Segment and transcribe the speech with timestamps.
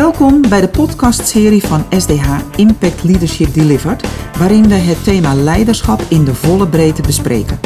[0.00, 4.08] Welkom bij de podcastserie van SDH Impact Leadership Delivered,
[4.38, 7.58] waarin we het thema leiderschap in de volle breedte bespreken.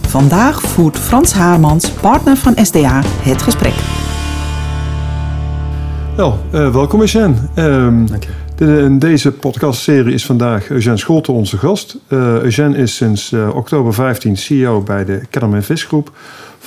[0.00, 3.74] Vandaag voert Frans Haarmans, partner van SDH, het gesprek.
[6.16, 7.34] Wel, uh, welkom Eugène.
[7.56, 8.30] Um, Dank je.
[8.56, 11.96] De, in deze podcastserie is vandaag Eugène Scholte onze gast.
[12.08, 16.12] Uh, Eugène is sinds uh, oktober 15 CEO bij de Kellerman Visgroep.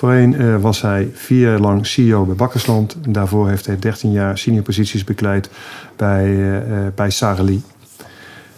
[0.04, 2.98] Voorheen uh, was hij vier jaar lang CEO bij Bakkersland.
[3.03, 5.49] En daarvoor heeft hij 13 jaar senior posities bekleed
[5.95, 6.57] bij, uh,
[6.95, 7.63] bij Sareli.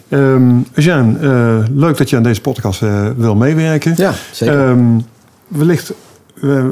[0.08, 2.80] Um, uh, leuk dat je aan deze podcast
[3.16, 3.92] wil meewerken.
[3.96, 4.68] Ja, zeker.
[4.68, 5.06] Um,
[5.48, 5.92] wellicht,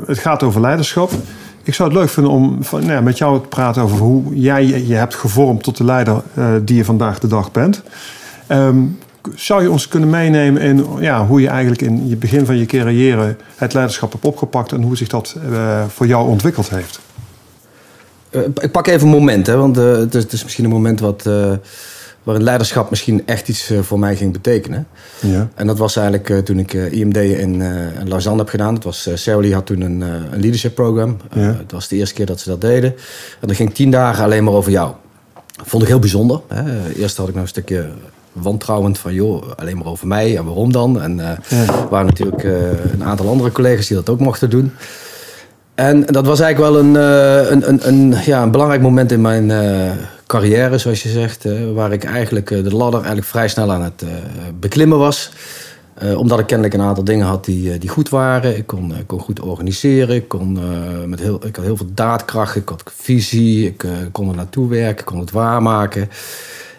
[0.07, 1.11] het gaat over leiderschap.
[1.63, 4.67] Ik zou het leuk vinden om van, nou, met jou te praten over hoe jij
[4.67, 6.23] je hebt gevormd tot de leider
[6.65, 7.83] die je vandaag de dag bent.
[8.49, 8.99] Um,
[9.35, 12.67] zou je ons kunnen meenemen in ja, hoe je eigenlijk in je begin van je
[12.67, 17.01] carrière het leiderschap hebt opgepakt en hoe zich dat uh, voor jou ontwikkeld heeft?
[18.31, 20.71] Uh, ik pak even een moment, hè, want uh, het, is, het, is, misschien een
[20.71, 21.23] moment wat,
[22.23, 24.87] waarin leiderschap misschien echt iets voor mij ging betekenen.
[25.21, 25.49] Ja.
[25.55, 27.63] En dat was eigenlijk toen ik IMD in,
[28.01, 28.75] in Lausanne heb gedaan.
[28.75, 29.09] Dat was,
[29.53, 31.17] had toen een, een leadership program.
[31.33, 31.41] Ja.
[31.41, 32.91] Het was de eerste keer dat ze dat deden.
[33.41, 34.93] En dat ging tien dagen alleen maar over jou.
[35.57, 36.41] Dat vond ik heel bijzonder.
[36.49, 36.93] Hè.
[36.93, 37.91] Eerst had ik nog een stukje
[38.35, 41.01] wantrouwend van, joh, alleen maar over mij en waarom dan?
[41.01, 41.31] En uh,
[41.91, 44.73] waren natuurlijk uh, een aantal andere collega's die dat ook mochten doen.
[45.75, 49.21] En dat was eigenlijk wel een, uh, een, een, een, ja, een belangrijk moment in
[49.21, 49.53] mijn
[50.27, 51.47] carrière, zoals je zegt.
[51.75, 54.05] waar ik eigenlijk de ladder eigenlijk vrij snel aan het
[54.61, 55.31] beklimmen was.
[56.17, 58.57] omdat ik kennelijk een aantal dingen had die, die goed waren.
[58.57, 60.15] Ik kon, kon goed organiseren.
[60.15, 60.59] Ik, kon,
[61.07, 62.57] met heel, ik had heel veel daadkracht.
[62.57, 63.67] Ik had visie.
[63.67, 64.99] Ik kon er naartoe werken.
[64.99, 66.09] Ik kon het waarmaken.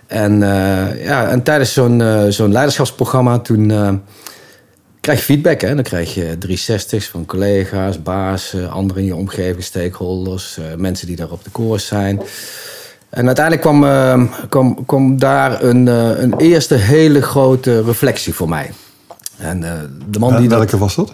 [0.08, 3.90] En, uh, ja, en tijdens zo'n uh, zo'n leiderschapsprogramma toen uh,
[5.00, 5.62] krijg je feedback.
[5.62, 5.76] Hè?
[5.76, 11.32] Dan krijg je 360's van collega's, baas, anderen in je omgeving, stakeholders, mensen die daar
[11.32, 12.22] op de koers zijn.
[13.10, 15.88] En uiteindelijk kwam, kwam, kwam daar een,
[16.22, 18.72] een eerste hele grote reflectie voor mij.
[19.38, 19.60] En,
[20.10, 21.14] de man die welke was dat?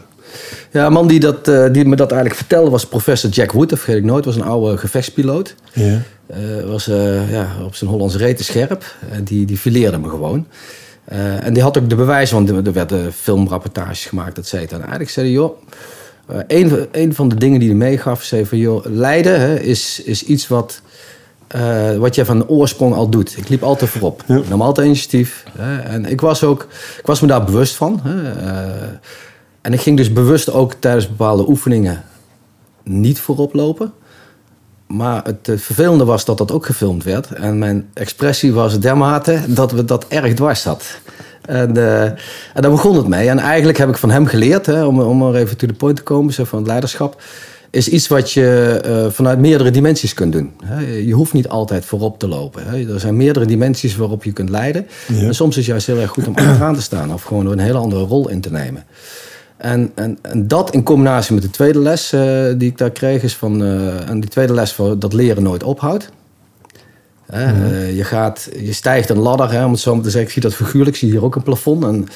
[0.71, 3.79] Ja, een man die, dat, die me dat eigenlijk vertelde was professor Jack Wood, dat
[3.79, 4.25] vergeet ik nooit.
[4.25, 5.55] was een oude gevechtspiloot.
[5.73, 6.01] Ja.
[6.37, 8.95] Uh, was uh, ja, op zijn Hollandse reten scherp.
[9.11, 10.47] En die, die fileerde me gewoon.
[11.11, 14.75] Uh, en die had ook de bewijzen, want er werden filmrapportages gemaakt, et cetera.
[14.75, 15.57] En eigenlijk zei hij, joh...
[16.47, 18.57] een, een van de dingen die hij meegaf, zei van...
[18.57, 20.81] joh, lijden hè, is, is iets wat,
[21.97, 23.37] wat je van oorsprong al doet.
[23.37, 24.23] Ik liep altijd voorop.
[24.27, 24.37] Ja.
[24.37, 25.43] Ik nam altijd initiatief.
[25.57, 27.99] Hè, en ik was, ook, ik was me daar bewust van.
[28.03, 28.31] Hè,
[29.61, 32.03] en ik ging dus bewust ook tijdens bepaalde oefeningen
[32.83, 33.93] niet voorop lopen.
[34.87, 37.31] Maar het eh, vervelende was dat dat ook gefilmd werd.
[37.31, 40.99] En mijn expressie was dermate dat we dat erg dwars zat.
[41.41, 42.17] En, uh, en
[42.53, 43.29] daar begon het mee.
[43.29, 45.95] En eigenlijk heb ik van hem geleerd, hè, om, om er even to the point
[45.95, 47.21] te komen, zo van het leiderschap,
[47.69, 50.51] is iets wat je uh, vanuit meerdere dimensies kunt doen.
[51.05, 52.89] Je hoeft niet altijd voorop te lopen.
[52.89, 54.87] Er zijn meerdere dimensies waarop je kunt leiden.
[55.07, 57.59] En soms is het juist heel erg goed om achteraan te staan of gewoon een
[57.59, 58.85] hele andere rol in te nemen.
[59.61, 62.21] En, en, en, dat in combinatie met de tweede les uh,
[62.57, 63.61] die ik daar kreeg, is van.
[63.61, 66.09] Uh, en die tweede les voor dat leren nooit ophoudt.
[67.33, 70.27] Uh, je, gaat, je stijgt een ladder, hè, om het zo maar te zeggen.
[70.27, 71.83] Ik zie dat figuurlijk, ik zie hier ook een plafond.
[71.83, 72.07] En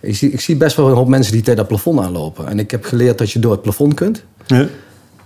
[0.00, 2.46] ik, zie, ik zie best wel een hoop mensen die tegen dat plafond aanlopen.
[2.46, 4.24] En ik heb geleerd dat je door het plafond kunt.
[4.46, 4.66] Ja.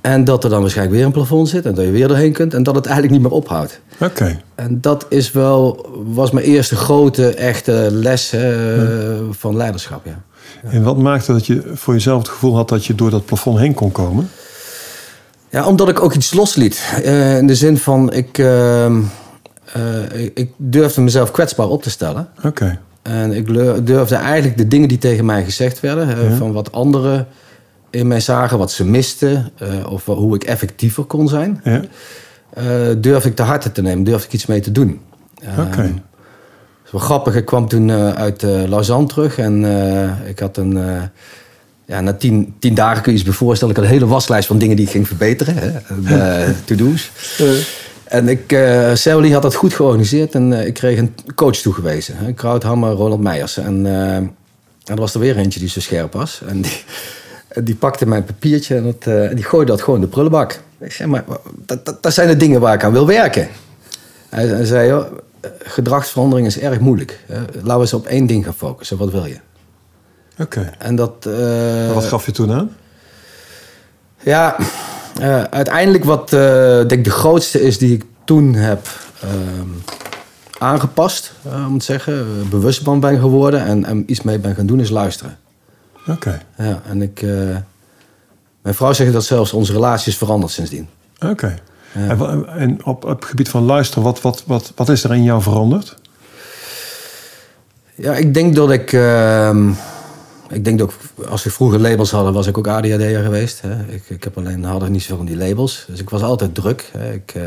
[0.00, 2.54] En dat er dan waarschijnlijk weer een plafond zit en dat je weer doorheen kunt.
[2.54, 3.80] En dat het eigenlijk niet meer ophoudt.
[4.00, 4.40] Oké.
[4.54, 10.06] En dat is wel, was mijn eerste grote, echte les hè, van leiderschap.
[10.06, 10.22] Ja.
[10.70, 13.58] En wat maakte dat je voor jezelf het gevoel had dat je door dat plafond
[13.58, 14.28] heen kon komen?
[15.50, 17.00] Ja, omdat ik ook iets losliet.
[17.04, 19.00] Uh, in de zin van, ik, uh, uh,
[20.34, 22.28] ik durfde mezelf kwetsbaar op te stellen.
[22.44, 22.78] Oké.
[23.02, 23.46] En ik
[23.86, 27.26] durfde eigenlijk de dingen die tegen mij gezegd werden, van wat anderen
[27.90, 29.52] in mij zagen, wat ze misten,
[29.88, 31.82] of hoe ik effectiever kon zijn, ja.
[32.94, 35.00] durfde ik te harte te nemen, durfde ik iets mee te doen.
[35.58, 35.80] Oké.
[35.80, 35.92] Ehm,
[36.90, 37.34] wel grappig.
[37.34, 40.78] Ik kwam toen uh, uit uh, Lausanne terug en uh, ik had een.
[41.84, 43.74] ja, na tien, tien dagen kun je je voorstellen.
[43.74, 45.82] Ik had een hele waslijst van dingen die ik ging verbeteren.
[46.64, 47.10] To-do's.
[48.04, 52.16] En ik, uh, Sally had dat goed georganiseerd en ik kreeg een coach toegewezen.
[52.16, 53.56] Hè, Krauthammer, Ronald Meijers.
[53.56, 54.34] En, en
[54.84, 56.42] er was er weer eentje die zo scherp was.
[56.46, 56.82] En die,
[57.62, 60.60] die pakte mijn papiertje en, het, die gooide dat gewoon in de prullenbak.
[60.80, 61.24] Ik zei, maar
[61.66, 63.48] dat, dat, dat zijn de dingen waar ik aan wil werken.
[64.28, 65.06] Hij, hij zei, joh,
[65.58, 67.24] gedragsverandering is erg moeilijk.
[67.52, 68.96] Laten we eens op één ding gaan focussen.
[68.96, 69.38] Wat wil je?
[70.38, 70.70] Oké.
[70.78, 71.26] En dat.
[71.26, 72.76] Uh, wat gaf je toen aan?
[74.22, 74.56] Ja,
[75.20, 76.40] uh, uiteindelijk wat uh,
[76.86, 78.86] denk de grootste is die ik toen heb
[79.20, 79.68] ehm,
[80.58, 81.32] aangepast,
[81.66, 84.90] om te zeggen, bewust van ben geworden en, en, iets mee ben gaan doen, is
[84.90, 85.38] luisteren.
[86.08, 86.42] Oké.
[86.56, 87.22] Ja, en ik.
[88.62, 90.88] mijn vrouw zegt dat zelfs onze relatie is veranderd sindsdien.
[91.26, 91.58] Oké.
[91.98, 95.22] En, en op, op het gebied van luisteren, wat, wat, wat, wat is er in
[95.22, 95.96] jou veranderd?
[97.94, 98.92] Ja, ik denk dat ik.
[98.92, 99.68] Uh,
[100.50, 103.60] ik denk dat ik, als we vroeger labels hadden, was ik ook ADHD'er geweest.
[103.60, 103.94] Hè.
[103.94, 105.84] Ik, ik heb alleen hadden niet zoveel van die labels.
[105.88, 106.90] Dus ik was altijd druk.
[106.92, 107.12] Hè.
[107.12, 107.42] Ik, uh,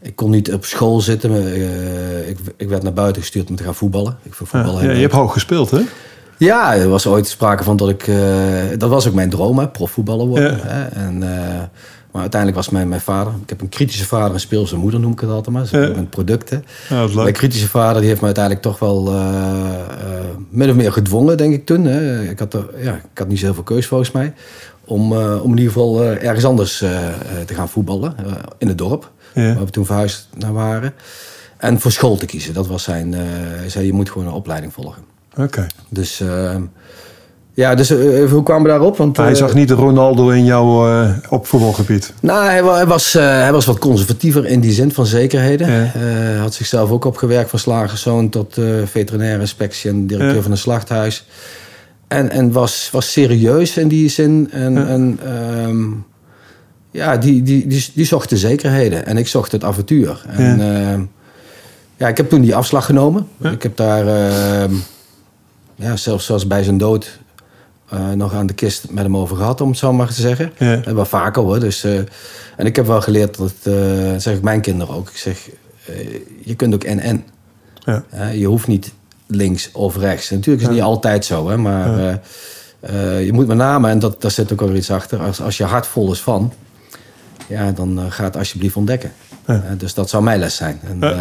[0.00, 1.30] ik kon niet op school zitten.
[1.30, 4.16] Uh, ik, ik, werd naar buiten gestuurd om te gaan voetballen.
[4.22, 5.80] Ik voetballen ja, ja, je hebt hoog gespeeld, hè?
[6.38, 8.06] Ja, er was ooit sprake van dat ik...
[8.06, 8.16] Uh,
[8.78, 10.56] dat was ook mijn droom, hè, profvoetballer worden.
[10.56, 10.66] Ja.
[10.66, 10.84] Hè.
[10.84, 11.22] En,
[12.14, 13.32] maar uiteindelijk was mijn, mijn vader...
[13.42, 15.62] Ik heb een kritische vader en speelse moeder, noem ik het altijd maar.
[15.62, 15.78] Dus ja.
[15.78, 16.64] een producten.
[16.88, 19.08] Ja, mijn kritische vader die heeft me uiteindelijk toch wel...
[19.08, 21.84] Uh, uh, min of meer gedwongen, denk ik toen.
[21.84, 22.22] Hè.
[22.22, 24.34] Ik, had er, ja, ik had niet zoveel keus volgens mij.
[24.84, 26.78] Om, uh, om in ieder geval ergens anders
[27.46, 28.14] te gaan voetballen.
[28.58, 29.10] in het dorp.
[29.34, 29.54] Ja.
[29.54, 30.94] Waar we toen verhuisd naar waren.
[31.56, 32.54] En voor school te kiezen.
[32.54, 33.12] Dat was zijn...
[33.12, 35.02] hij zei, je moet gewoon een opleiding volgen.
[35.36, 35.66] Oké.
[35.88, 36.22] Dus...
[37.54, 38.96] Ja, dus uh, hoe kwamen we daarop?
[38.96, 42.12] Want, hij uh, zag niet de Ronaldo in jouw uh, op voetbalgebied.
[42.20, 45.66] Nou, hij, hij was, hij was wat conservatiever in die zin van zekerheden.
[45.68, 50.42] Hij had zichzelf ook opgewerkt van slagerszoon tot veterinaire inspectie en directeur ja.
[50.42, 51.26] van een slachthuis.
[52.08, 54.48] En, en was, was serieus in die zin.
[54.50, 55.18] En, ja, en,
[55.68, 56.06] um,
[56.90, 59.06] ja die, die, die, die, zocht de zekerheden.
[59.06, 60.24] En ik zocht het avontuur.
[60.28, 60.98] En, ja.
[61.96, 63.26] ja ik heb toen die afslag genomen.
[63.40, 64.74] Ik heb daar, ehm,
[65.74, 67.22] ja, zelfs zoals bij zijn dood
[67.94, 70.52] uh, nog aan de kist met hem over gehad, om het zo maar te zeggen.
[70.58, 70.82] Ja.
[70.84, 71.60] En wel vaker hoor.
[71.60, 71.98] Dus, uh,
[72.56, 73.74] en ik heb wel geleerd dat, uh,
[74.16, 75.48] zeg ik mijn kinderen ook, ik zeg,
[76.42, 77.24] je kunt ook en-en.
[77.84, 78.28] Ja.
[78.28, 78.92] je hoeft niet
[79.26, 80.30] links of rechts.
[80.30, 82.20] Natuurlijk is het niet altijd zo, hè, maar
[83.20, 85.64] je moet met name, en dat, daar zit ook alweer iets achter, als, als je
[85.64, 86.52] hart vol is van,
[87.48, 89.12] ja, dan ga het alsjeblieft ontdekken.
[89.46, 89.62] Ja.
[89.78, 90.80] dus dat zou mijn les zijn.
[90.88, 91.12] En, ja.
[91.12, 91.18] uh,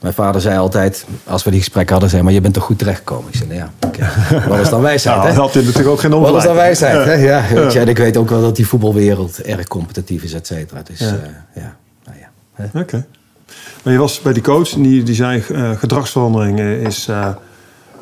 [0.00, 2.78] mijn vader zei altijd, als we die gesprek hadden, zei maar je bent er goed
[2.78, 3.28] terechtgekomen.
[3.28, 4.08] Ik zei, nou ja, okay.
[4.48, 5.16] wat is dan wijsheid?
[5.16, 5.34] Nou, hè?
[5.34, 6.34] had hij natuurlijk ook geen ongelijk.
[6.34, 7.04] Wat is dan wijsheid?
[7.04, 7.12] Hè?
[7.12, 10.46] Ja, weet je, en ik weet ook wel dat die voetbalwereld erg competitief is, et
[10.46, 10.82] cetera.
[10.82, 11.12] Dus ja, uh,
[11.54, 11.76] ja.
[12.04, 12.64] Nou ja.
[12.64, 12.78] Oké.
[12.78, 13.04] Okay.
[13.82, 17.08] Maar je was bij die coach en die, die zei uh, gedragsverandering is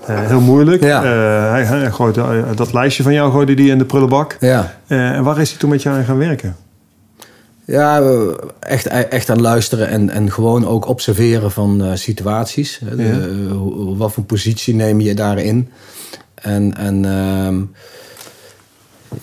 [0.06, 0.82] heel moeilijk.
[0.82, 1.02] Ja.
[1.50, 2.14] hij, hij gooit,
[2.56, 4.37] dat lijstje van jou gooide die in de prullenbak.
[4.40, 4.75] Ja.
[4.87, 6.56] en waar is hij toen met jou aan gaan werken?
[7.70, 8.02] Ja,
[8.61, 12.81] echt, echt aan luisteren en, en gewoon ook observeren van uh, situaties.
[12.96, 13.05] Ja.
[13.05, 13.52] Uh,
[13.96, 15.70] wat voor positie neem je daarin?
[16.34, 17.62] En, en uh,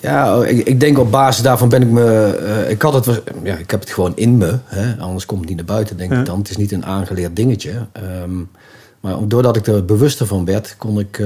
[0.00, 2.38] ja, ik, ik, denk op basis daarvan ben ik me.
[2.42, 4.96] Uh, ik, had het, ja, ik heb het gewoon in me, hè?
[4.98, 6.18] anders komt het niet naar buiten, denk ja.
[6.18, 6.38] ik dan.
[6.38, 7.86] Het is niet een aangeleerd dingetje.
[8.22, 8.50] Um,
[9.00, 11.22] maar doordat ik er bewuster van werd, kon ik,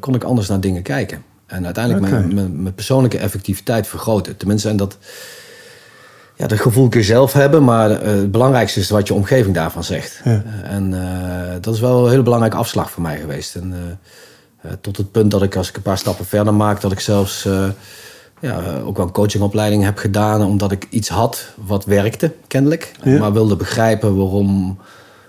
[0.00, 1.22] kon ik anders naar dingen kijken.
[1.46, 2.18] En uiteindelijk okay.
[2.20, 4.36] mijn, mijn, mijn persoonlijke effectiviteit vergroten.
[4.36, 4.98] Tenminste, en dat
[6.38, 9.54] ja, dat gevoel kun je zelf hebben, maar uh, het belangrijkste is wat je omgeving
[9.54, 10.20] daarvan zegt.
[10.24, 10.30] Ja.
[10.30, 11.00] Uh, en uh,
[11.60, 13.54] dat is wel een hele belangrijke afslag voor mij geweest.
[13.54, 13.98] En,
[14.80, 17.48] tot het punt dat ik, als ik een paar stappen verder maak, dat ik zelfs
[18.40, 22.92] ja, ook wel een coachingopleiding heb gedaan, omdat ik iets had wat werkte, kennelijk.
[23.02, 23.18] Ja.
[23.18, 24.78] Maar wilde begrijpen waarom,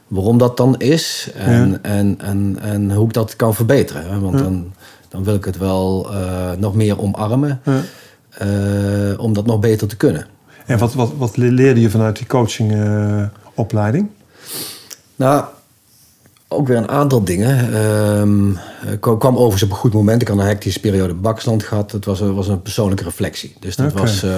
[0.07, 1.79] waarom dat dan is en, ja.
[1.81, 4.21] en, en, en hoe ik dat kan verbeteren.
[4.21, 4.73] Want dan,
[5.09, 6.09] dan wil ik het wel
[6.57, 7.61] nog meer omarmen,
[9.17, 10.25] om dat nog beter te kunnen.
[10.69, 14.07] En wat, wat, wat leerde je vanuit die coachingopleiding?
[14.07, 14.11] Uh,
[15.15, 15.45] nou,
[16.47, 17.75] ook weer een aantal dingen.
[17.75, 18.57] Um,
[18.91, 20.21] ik kwam overigens op een goed moment.
[20.21, 21.91] Ik had een hectische periode bakstand gehad.
[21.91, 23.55] Het was, was een persoonlijke reflectie.
[23.59, 24.01] Dus dat okay.
[24.01, 24.23] was...
[24.23, 24.35] Uh,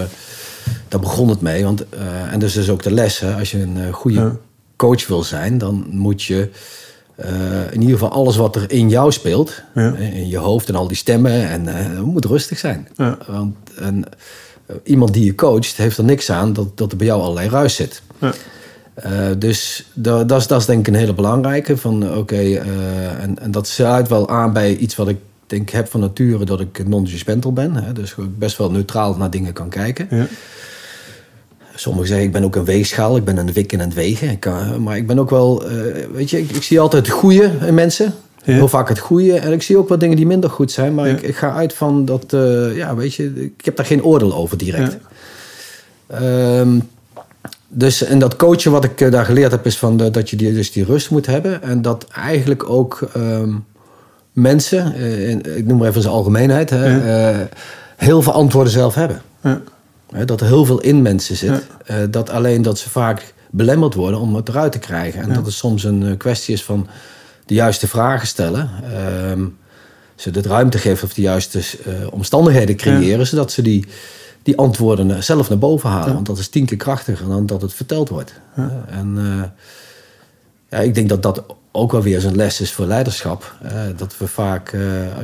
[0.87, 1.63] daar begon het mee.
[1.63, 3.19] Want, uh, en dus is ook de les.
[3.19, 4.37] Hè, als je een goede
[4.75, 6.49] coach wil zijn, dan moet je...
[7.71, 9.93] In ieder geval alles wat er in jou speelt, ja.
[9.95, 12.87] in je hoofd en al die stemmen, en moet rustig zijn.
[12.95, 13.17] Ja.
[13.27, 14.03] Want en,
[14.83, 17.75] iemand die je coacht, heeft er niks aan dat, dat er bij jou allerlei ruis
[17.75, 18.01] zit.
[18.17, 18.33] Ja.
[19.05, 21.77] Uh, dus dat, dat, is, dat is denk ik een hele belangrijke.
[21.77, 25.69] Van oké, okay, uh, en, en dat sluit wel aan bij iets wat ik denk
[25.69, 27.75] heb van nature, dat ik non-judgmental ben.
[27.75, 30.07] Hè, dus ik best wel neutraal naar dingen kan kijken.
[30.09, 30.27] Ja.
[31.75, 34.29] Sommigen zeggen, ik ben ook een weegschaal, ik ben een wikken en het wegen.
[34.29, 37.15] Ik kan, maar ik ben ook wel, uh, weet je, ik, ik, zie altijd het
[37.15, 38.13] goede in mensen.
[38.43, 38.53] Ja.
[38.53, 39.37] Heel vaak het goede.
[39.37, 40.93] En ik zie ook wat dingen die minder goed zijn.
[40.93, 41.13] Maar ja.
[41.13, 44.33] ik, ik, ga uit van dat, uh, ja, weet je, ik heb daar geen oordeel
[44.33, 44.97] over direct.
[46.09, 46.59] Ja.
[46.59, 46.89] Um,
[47.67, 50.35] dus en dat coachen wat ik uh, daar geleerd heb, is van de, dat je
[50.35, 51.63] die, dus die rust moet hebben.
[51.63, 53.65] En dat eigenlijk ook um,
[54.31, 57.47] mensen, uh, in, ik noem maar even zijn algemeenheid, hè,
[57.97, 59.21] heel veel antwoorden zelf hebben.
[60.25, 61.63] dat er heel veel in mensen zit.
[62.09, 65.21] dat alleen dat ze vaak belemmerd worden om het eruit te krijgen.
[65.21, 66.87] En dat het soms een kwestie is van
[67.51, 68.69] de juiste vragen stellen.
[69.29, 69.57] Um,
[70.15, 73.25] ze de ruimte geven of de juiste uh, omstandigheden creëren, ja.
[73.25, 73.85] zodat ze die,
[74.43, 76.07] die antwoorden zelf naar boven halen.
[76.07, 76.13] Ja.
[76.13, 78.33] Want dat is tien keer krachtiger dan dat het verteld wordt.
[78.55, 78.85] Ja.
[78.89, 79.43] Uh, en uh,
[80.69, 83.55] ja, ik denk dat dat ook wel weer een les is voor leiderschap.
[83.97, 84.75] dat we vaak.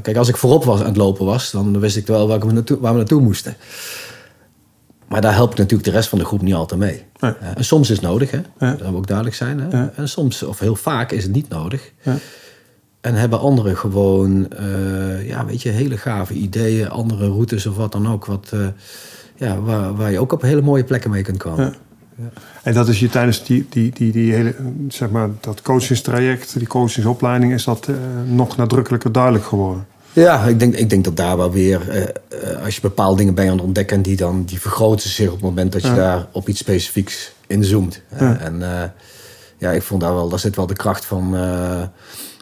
[0.02, 2.54] kijk, als ik voorop was aan het lopen was, dan wist ik wel waar we
[2.54, 3.56] naartoe, waar we naartoe moesten.
[5.08, 7.04] Maar daar helpt natuurlijk de rest van de groep niet altijd mee.
[7.20, 7.34] Nee.
[7.56, 8.42] En soms is het nodig, hè?
[8.60, 8.76] Ja.
[8.76, 9.60] dat moet ook duidelijk zijn.
[9.60, 9.78] Hè?
[9.78, 9.92] Ja.
[9.96, 11.92] En soms, of heel vaak, is het niet nodig.
[12.02, 12.16] Ja.
[13.02, 17.92] En hebben anderen gewoon, eh, ja, weet je, hele gave ideeën, andere routes of wat
[17.92, 18.26] dan ook.
[18.26, 18.68] Wat, eh,
[19.36, 21.76] ja, waar, waar je ook op hele mooie plekken mee kunt komen.
[22.18, 22.30] Ja.
[22.64, 24.56] En dat is je tijdens die, die, die, die hele,
[24.88, 27.96] zeg maar, dat coachingstraject, die coachingsopleiding, is dat eh,
[28.26, 29.86] nog nadrukkelijker duidelijk geworden.
[30.22, 33.34] Ja, ik denk, ik denk dat daar wel weer, eh, eh, als je bepaalde dingen
[33.34, 35.96] bent aan het ontdekken, die dan die vergroten zich op het moment dat je Ja.
[35.96, 38.02] daar op iets specifieks inzoomt.
[38.10, 38.38] Eh, Ja.
[38.40, 38.64] En
[39.58, 41.30] ja, ik vond daar wel, daar zit wel de kracht van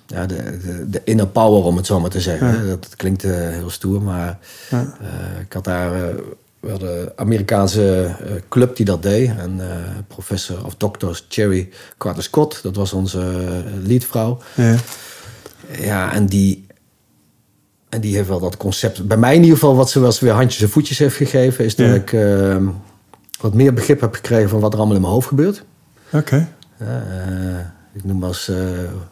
[0.08, 2.48] ja, de, de, de inner power, om het zo maar te zeggen.
[2.48, 2.68] Ja.
[2.70, 4.38] Dat, dat klinkt heel stoer, maar
[5.42, 6.14] ik had daar
[6.60, 8.16] wel de Amerikaanse
[8.50, 9.30] club die dat deed.
[9.38, 9.60] En
[10.08, 13.24] professor of dokter Cherry Carter Scott, dat was onze
[13.84, 14.38] leadvrouw.
[14.54, 14.76] Ja.
[15.80, 16.66] Ja, en die,
[17.90, 19.08] en die heeft wel dat concept.
[19.08, 21.66] Bij mij in ieder geval, wat ze wel eens weer handjes en voetjes heeft gegeven,
[21.66, 21.94] is dat Ja.
[21.94, 22.58] ik eh,
[23.40, 25.64] wat meer begrip heb gekregen van wat er allemaal in mijn hoofd gebeurt.
[26.12, 26.48] Oké.
[26.78, 26.88] Eh,
[27.94, 28.56] ik noem als eh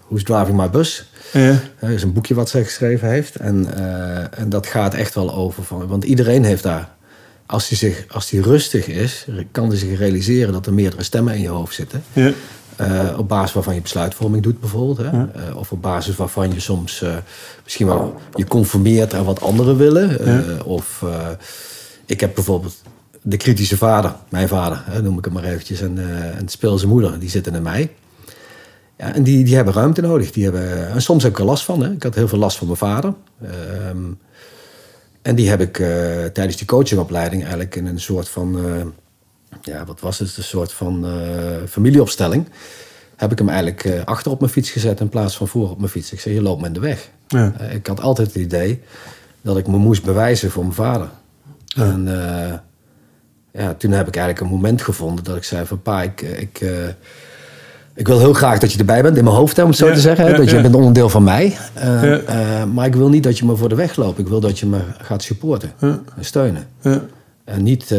[0.07, 1.09] Who's Driving My Bus.
[1.33, 1.59] Ja.
[1.79, 3.35] Dat is een boekje wat zij geschreven heeft.
[3.35, 5.87] En, eh, en dat gaat echt wel over van.
[5.87, 6.89] Want iedereen heeft daar.
[7.45, 11.33] Als hij, zich, als hij rustig is, kan hij zich realiseren dat er meerdere stemmen
[11.35, 12.03] in je hoofd zitten.
[12.13, 12.31] Ja.
[12.75, 14.97] Eh, op basis waarvan je besluitvorming doet bijvoorbeeld.
[14.97, 15.09] Hè?
[15.09, 17.15] Eh, of op basis waarvan je soms eh,
[17.63, 20.65] misschien wel je conformeert aan wat anderen willen.
[20.65, 21.05] Of
[22.05, 22.75] ik heb bijvoorbeeld
[23.21, 25.81] de kritische vader, mijn vader, hè, noem ik hem maar eventjes.
[25.81, 25.97] En,
[26.37, 27.91] en de speelse moeder, die zitten in mij.
[28.97, 30.31] Ja, en die, die hebben ruimte nodig.
[30.31, 31.83] Die hebben, en soms heb ik er last van.
[31.83, 31.91] Hè?
[31.91, 33.13] Ik had heel veel last van mijn vader.
[33.41, 34.11] Ehm,
[35.21, 35.75] en die heb ik
[36.33, 38.57] tijdens die coachingopleiding eigenlijk in een soort van...
[39.61, 40.37] ja, wat was het?
[40.37, 41.11] Een soort van eh,
[41.69, 42.47] familieopstelling.
[43.15, 45.77] Heb ik hem eigenlijk eh, achter op mijn fiets gezet in plaats van voor op
[45.77, 46.11] mijn fiets.
[46.11, 47.09] Ik zei, je loopt me in de weg.
[47.27, 47.53] Ja.
[47.57, 48.81] Eh, ik had altijd het idee
[49.41, 51.09] dat ik me moest bewijzen voor mijn vader.
[51.75, 52.05] En
[53.51, 55.81] ja, toen heb ik eigenlijk een moment gevonden dat ik zei van...
[55.81, 56.61] Pa, ik, ik,
[57.95, 59.87] ik wil heel graag dat je erbij bent in mijn hoofd, hè, om het zo
[59.87, 60.35] Ja, te zeggen.
[60.35, 61.57] dat je bent onderdeel van mij.
[61.73, 64.19] Eh, maar ik wil niet dat je me voor de weg loopt.
[64.19, 66.67] Ik wil dat je me gaat supporten en steunen.
[66.81, 67.01] Ja.
[67.43, 67.95] En niet...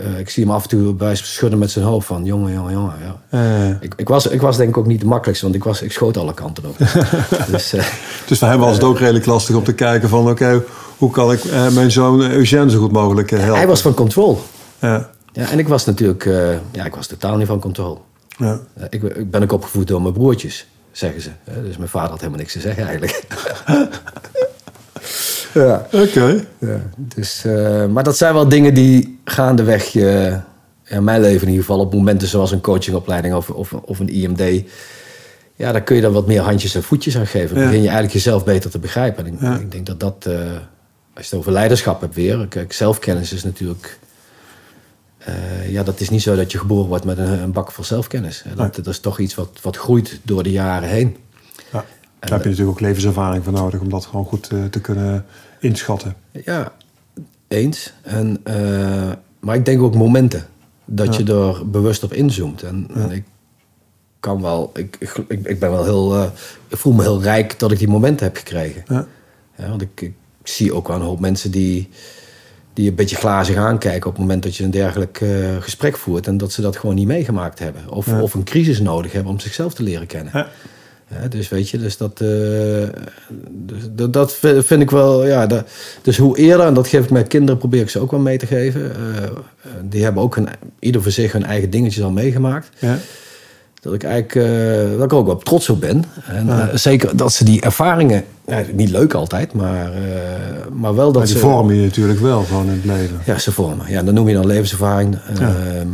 [0.00, 2.24] eh, eh, ik zie hem af en toe bij schudden met zijn hoofd van...
[2.24, 2.94] jongen, jongen, jongen.
[3.30, 3.38] Ja.
[3.38, 5.82] Eh, Ik, ik, was, ik was denk ik ook niet de makkelijkste, want ik, was,
[5.82, 6.76] ik schoot alle kanten op.
[7.50, 7.84] dus, eh,
[8.26, 10.30] dus voor hem was het ook redelijk lastig om te kijken van...
[10.30, 10.62] oké,
[10.98, 13.56] hoe kan ik eh, mijn zoon Eugène zo goed mogelijk eh, helpen?
[13.56, 14.40] hij was van control.
[14.80, 15.10] Ja.
[15.32, 16.26] Ja, en ik was natuurlijk...
[16.26, 17.98] eh, ja, ik was totaal niet van controle.
[18.36, 18.60] Ja.
[18.74, 21.30] Eh, ik, ik ben ook opgevoed door mijn broertjes, zeggen ze.
[21.44, 23.22] Eh, Dus mijn vader had helemaal niks te zeggen eigenlijk.
[25.54, 25.86] ja.
[25.92, 26.44] Oké.
[26.58, 30.38] ja dus, eh, maar dat zijn wel dingen die gaandeweg je...
[30.84, 34.08] Ja, mijn leven in ieder geval, op momenten zoals een coachingopleiding of, of, of een
[34.08, 34.62] IMD...
[35.56, 37.48] Ja, daar kun je dan wat meer handjes en voetjes aan geven.
[37.48, 37.64] Dan Ja.
[37.64, 39.26] begin je eigenlijk jezelf beter te begrijpen.
[39.26, 39.56] En ik, Ja.
[39.56, 40.34] ik denk dat dat, eh,
[41.14, 42.46] als je het over leiderschap hebt weer...
[42.48, 43.98] Kijk, zelfkennis is natuurlijk...
[45.18, 47.84] eh, ja, dat is niet zo dat je geboren wordt met een, een bak vol
[47.84, 48.42] zelfkennis.
[48.46, 51.16] Eh, Dat, dat is toch iets wat, wat groeit door de jaren heen.
[52.20, 53.80] Daar heb je natuurlijk ook levenservaring voor nodig...
[53.80, 55.24] om dat gewoon goed eh, te kunnen
[55.60, 56.14] inschatten.
[56.44, 56.72] Ja,
[57.48, 57.92] eens.
[58.02, 59.10] En, eh,
[59.40, 60.46] maar ik denk ook momenten
[60.84, 62.62] dat je er bewust op inzoomt.
[62.62, 63.24] En, en ik
[64.20, 66.30] kan wel, ik, ik, ik ben wel heel, eh,
[66.68, 68.82] ik voel me heel rijk dat ik die momenten heb gekregen.
[68.86, 69.06] Ja.
[69.56, 71.88] Ja, want ik, ik zie ook wel een hoop mensen die,
[72.72, 75.24] die een beetje glazig aankijken op het moment dat je een dergelijk
[75.60, 77.90] gesprek voert en dat ze dat gewoon niet meegemaakt hebben.
[77.90, 80.48] Of, of een crisis nodig hebben om zichzelf te leren kennen.
[81.10, 81.28] Ja.
[81.28, 82.28] Dus weet je, dus dat, eh,
[83.48, 85.46] dus dat, dat vind ik wel, ja.
[85.46, 85.64] Dat,
[86.02, 88.38] dus hoe eerder, en dat geef ik mijn kinderen, probeer ik ze ook wel mee
[88.38, 88.94] te geven.
[88.94, 89.30] eh, eh,
[89.82, 90.48] die hebben ook hun,
[90.78, 92.68] ieder voor zich hun eigen dingetjes al meegemaakt.
[92.78, 92.98] Ja.
[93.80, 94.48] Dat ik eigenlijk,
[94.96, 96.04] dat ik er ook wel trots op ben.
[96.26, 98.24] En zeker dat ze die ervaringen,
[98.72, 99.90] niet leuk altijd, maar,
[100.72, 101.40] maar wel dat Maar die ze...
[101.40, 103.20] vormen je natuurlijk wel gewoon in het leven.
[103.24, 103.86] Ja, ze vormen.
[103.88, 105.18] Ja, dat noem je dan levenservaring.
[105.38, 105.54] Ja.
[105.56, 105.88] Ehm,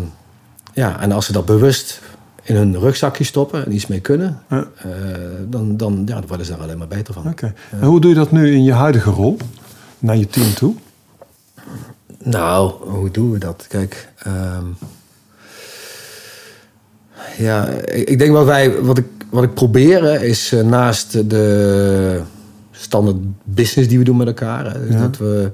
[0.72, 2.00] ja, en als ze dat bewust
[2.46, 4.66] in hun rugzakje stoppen en iets mee kunnen, Ja.
[4.76, 4.88] eh,
[5.48, 7.28] dan, dan, ja, dan worden ze daar alleen maar beter van.
[7.28, 7.54] Oké.
[7.70, 9.36] En hoe doe je dat nu in je huidige rol?
[9.98, 10.74] Naar je team toe?
[12.22, 13.66] Nou, hoe doen we dat?
[13.68, 14.64] Kijk, ehm,
[17.38, 22.20] ja, ik, ik denk wat wij, wat ik, wat ik probeer is eh, naast de
[22.70, 25.00] standaard business die we doen met elkaar, hè, is Ja.
[25.00, 25.50] dat we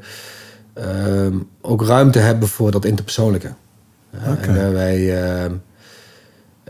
[0.72, 3.52] ehm, ook ruimte hebben voor dat interpersoonlijke.
[4.14, 4.40] Oké.
[4.50, 5.52] En eh, wij, ehm,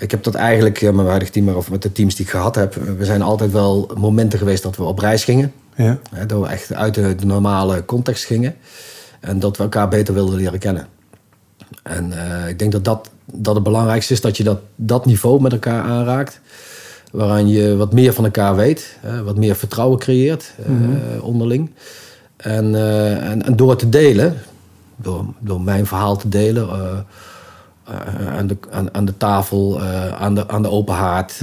[0.02, 2.30] ik heb dat eigenlijk met mijn huidige team, maar of met de teams die ik
[2.30, 5.52] gehad heb, we zijn altijd wel momenten geweest dat we op reis gingen.
[5.76, 5.98] Ja.
[6.26, 8.56] Dat we echt uit de, de normale context gingen.
[9.20, 10.86] En dat we elkaar beter wilden leren kennen.
[11.82, 15.40] En eh, ik denk dat, dat dat het belangrijkste is dat je dat, dat niveau
[15.40, 16.40] met elkaar aanraakt.
[17.12, 18.96] Waaraan je wat meer van elkaar weet.
[19.00, 21.70] Hè, wat meer vertrouwen creëert eh, onderling.
[22.36, 24.36] En, eh, en, en door te delen
[24.96, 26.68] door, door mijn verhaal te delen.
[28.28, 29.80] Aan, de, aan, aan de tafel,
[30.18, 31.40] aan, de, aan de open haard.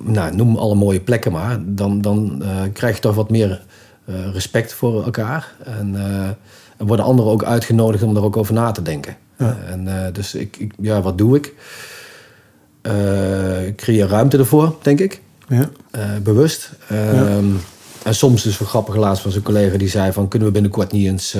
[0.00, 1.58] nou, noem alle mooie plekken maar.
[1.66, 3.62] Dan, dan krijg je toch wat meer
[4.32, 5.52] respect voor elkaar.
[5.64, 5.96] En,
[6.76, 9.16] en worden anderen ook uitgenodigd om er ook over na te denken.
[9.36, 11.54] en, dus ik, ik, ja, wat doe ik?
[13.66, 15.20] ik creëer ruimte ervoor, denk ik.
[15.48, 15.70] Ja.
[16.22, 16.70] bewust.
[16.88, 17.44] Ehm,
[18.02, 20.28] en soms dus een grappige laatst van zijn collega die zei van...
[20.28, 21.30] kunnen we binnenkort niet eens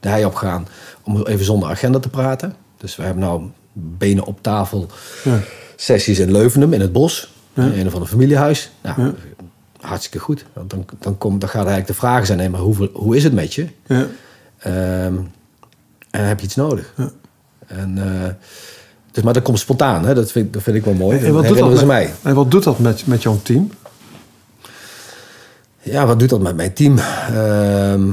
[0.00, 0.66] de hei op gaan
[1.02, 2.54] om even zonder agenda te praten.
[2.80, 4.86] Dus we hebben nou benen op tafel
[5.24, 5.40] ja.
[5.76, 7.32] sessies in Leuvenum in het bos.
[7.54, 8.70] In een of ander familiehuis.
[8.82, 9.12] Nou,
[9.80, 10.44] hartstikke goed.
[10.52, 12.38] Want dan, dan, komt, dan gaat eigenlijk de vraag zijn...
[12.38, 13.66] Nee, maar hoe, hoe is het met je?
[13.86, 14.06] Ja.
[15.06, 15.30] Um,
[16.10, 16.92] en heb je iets nodig?
[16.96, 17.10] Ja.
[17.66, 18.28] En, uh,
[19.10, 20.04] dus, maar dat komt spontaan.
[20.04, 20.14] Hè?
[20.14, 21.18] Dat, vind, dat vind ik wel mooi.
[21.18, 22.12] En, wat doet dat met, mij.
[22.22, 23.70] en wat doet dat met, met jouw team?
[25.82, 26.98] Ja, wat doet dat met mijn team?
[26.98, 28.10] Ehm,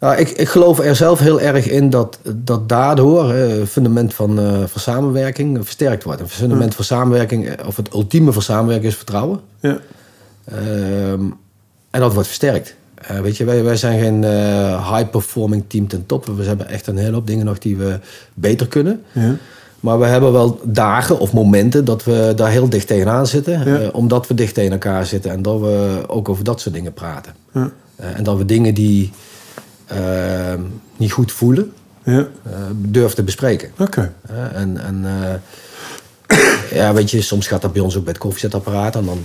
[0.00, 4.40] nou, ik, ik geloof er zelf heel erg in dat, dat daardoor het fundament van,
[4.40, 6.20] uh, van samenwerking versterkt wordt.
[6.20, 9.40] Een fundament van samenwerking, eh, of het ultieme van samenwerking is vertrouwen.
[9.60, 9.78] Ja.
[10.44, 11.20] Ehm,
[11.90, 12.74] en dat wordt versterkt.
[13.10, 14.24] Uh, weet je, wij, wij zijn geen
[14.94, 16.26] high-performing team ten top.
[16.26, 17.98] We hebben echt een hele hoop dingen nog die we
[18.34, 19.02] beter kunnen.
[19.12, 19.36] Ja.
[19.80, 23.82] Maar we hebben wel dagen of momenten dat we daar heel dicht tegenaan zitten.
[23.82, 26.92] Eh, omdat we dicht tegen elkaar zitten en dat we ook over dat soort dingen
[26.92, 27.34] praten.
[27.52, 27.70] Ja.
[27.96, 29.12] En dat we dingen die
[30.96, 31.72] niet goed voelen,
[32.04, 32.28] ja.
[32.74, 33.70] durven te bespreken.
[33.78, 34.12] Oké.
[34.52, 35.04] en en
[36.70, 38.96] ja, weet je, soms gaat dat bij ons ook bij het koffiezetapparaat.
[38.96, 39.18] En dan,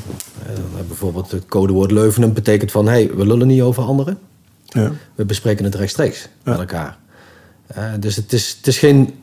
[0.45, 2.85] dan bijvoorbeeld het codewoord Leuvenum betekent van...
[2.85, 4.17] hé, hey, we lullen niet over anderen.
[4.65, 4.91] Ja.
[5.15, 6.97] We bespreken het rechtstreeks met elkaar.
[7.99, 9.13] dus het is, het is geen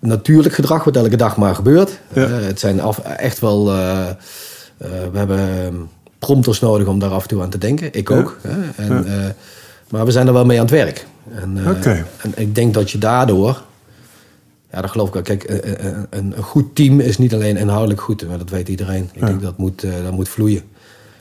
[0.00, 1.98] natuurlijk gedrag wat elke dag maar gebeurt.
[2.12, 3.68] Eh, het zijn af, echt wel.
[3.68, 4.06] Uh,
[4.78, 5.74] we hebben ehm,
[6.18, 7.92] prompters nodig om daar af en toe aan te denken.
[7.92, 8.38] Ik ook.
[8.76, 9.06] En,
[9.90, 11.06] maar we zijn er wel mee aan het werk.
[11.34, 11.58] En,
[12.20, 13.62] en ik denk dat je daardoor.
[14.72, 15.22] Ja, dat geloof ik wel.
[15.22, 19.10] Kijk, een, een, goed team is niet alleen inhoudelijk goed, maar dat weet iedereen.
[19.12, 20.62] Ik denk dat moet, dat moet vloeien.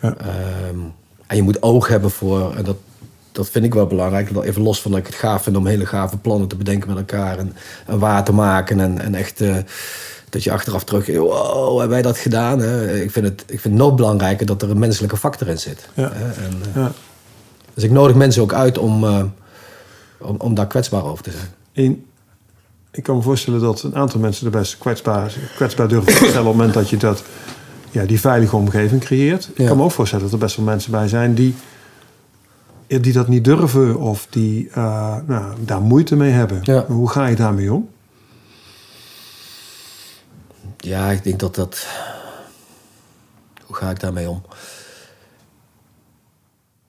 [0.02, 0.15] Ja.
[0.18, 0.80] Ehm,
[1.28, 2.78] en je moet oog hebben voor, en dat
[3.38, 4.30] dat vind ik wel belangrijk.
[4.44, 6.98] Even los van dat ik het gaaf vind om hele gave plannen te bedenken met
[6.98, 7.38] elkaar.
[7.38, 7.54] En,
[7.86, 8.80] en waar te maken.
[8.80, 9.56] En, en echt uh,
[10.30, 11.08] dat je achteraf terug...
[11.08, 12.60] Wow, hebben wij dat gedaan?
[12.60, 13.02] Hè?
[13.02, 15.89] Ik, vind het, ik vind het nog belangrijker dat er een menselijke factor in zit.
[15.94, 16.12] Ja.
[16.12, 16.92] En, uh, ja.
[17.78, 19.24] Dus ik nodig mensen ook uit om, uh,
[20.20, 21.48] om, om daar kwetsbaar over te zijn.
[21.72, 22.06] In,
[22.92, 26.40] ik kan me voorstellen dat een aantal mensen er best kwetsbaar, kwetsbaar durven te stellen...
[26.40, 27.24] op het moment dat je dat,
[27.92, 29.50] ja, die veilige omgeving creëert.
[29.54, 31.34] Ik kan me ook voorstellen dat er best wel mensen bij zijn...
[31.34, 31.56] die
[32.88, 36.86] die dat niet durven of die uh, nou, daar moeite mee hebben.
[36.88, 37.90] Hoe ga je daarmee om?
[40.78, 41.88] Ja, ik denk dat dat.
[43.66, 44.42] Hoe ga ik daarmee om?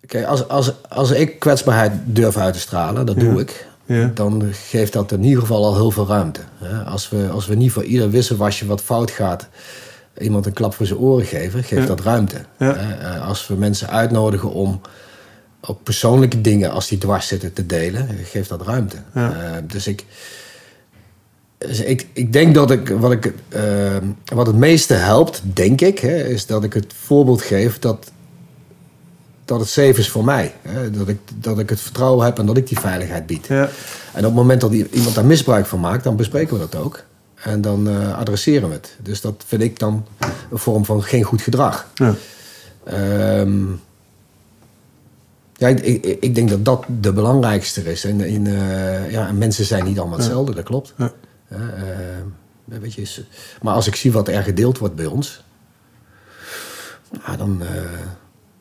[0.06, 3.66] Kijk, als, als, als ik kwetsbaarheid durf uit te stralen, dat doe ik.
[3.84, 4.10] Ja.
[4.14, 6.40] Dan geeft dat in ieder geval al heel veel ruimte.
[6.86, 9.48] Als we, als we niet voor ieder wisselwasje wat fout gaat,
[10.18, 12.36] iemand een klap voor zijn oren geven, geeft dat ruimte.
[12.58, 14.80] Eh, als we mensen uitnodigen om
[15.60, 18.96] ook persoonlijke dingen als die dwars zitten te delen, geeft dat ruimte.
[19.14, 19.32] Uh,
[19.66, 20.04] dus ik,
[21.58, 23.96] dus ik, ik denk dat ik wat, ik, uh,
[24.34, 28.10] wat het meeste helpt, denk ik, hè, is dat ik het voorbeeld geef dat,
[29.48, 30.54] dat het safe is voor mij.
[30.62, 33.46] Hè, dat, ik, dat ik het vertrouwen heb en dat ik die veiligheid bied.
[33.46, 33.68] Ja.
[34.12, 37.04] En op het moment dat iemand daar misbruik van maakt, dan bespreken we dat ook.
[37.34, 38.96] En dan uh, adresseren we het.
[39.02, 40.06] Dus dat vind ik dan
[40.50, 41.86] een vorm van geen goed gedrag.
[41.94, 42.14] Ja.
[43.40, 43.80] Um,
[45.52, 48.04] ja, ik, ik, ik, denk dat dat de belangrijkste is.
[48.04, 50.94] En, in, uh, ja, mensen zijn niet allemaal hetzelfde, dat klopt.
[50.96, 51.12] Ja.
[51.52, 51.58] Uh,
[52.64, 53.24] weet je,
[53.62, 55.44] maar als ik zie wat er gedeeld wordt bij ons,
[57.10, 57.68] nou, dan uh,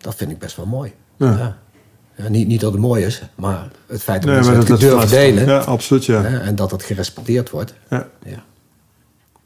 [0.08, 0.94] dat vind ik best wel mooi.
[1.18, 1.58] Ja.
[2.16, 5.10] Ja, niet, niet dat het mooi is, maar het feit dat nee, mensen het durven
[5.10, 5.46] delen.
[5.46, 6.24] Ja, absoluut, ja.
[6.24, 7.74] En dat het gerespecteerd wordt.
[7.90, 8.08] Ja.
[8.24, 8.44] ja.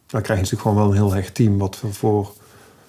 [0.08, 2.32] Dan krijg je natuurlijk gewoon wel een heel hecht team wat voor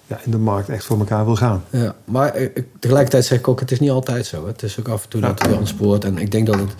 [0.07, 1.63] ja, in de markt echt voor elkaar wil gaan.
[1.69, 2.35] Ja, maar
[2.79, 4.47] tegelijkertijd zeg ik ook, het is niet altijd zo.
[4.47, 6.03] Het is ook af en toe dat we ontspoort.
[6.03, 6.73] En ik denk dat het,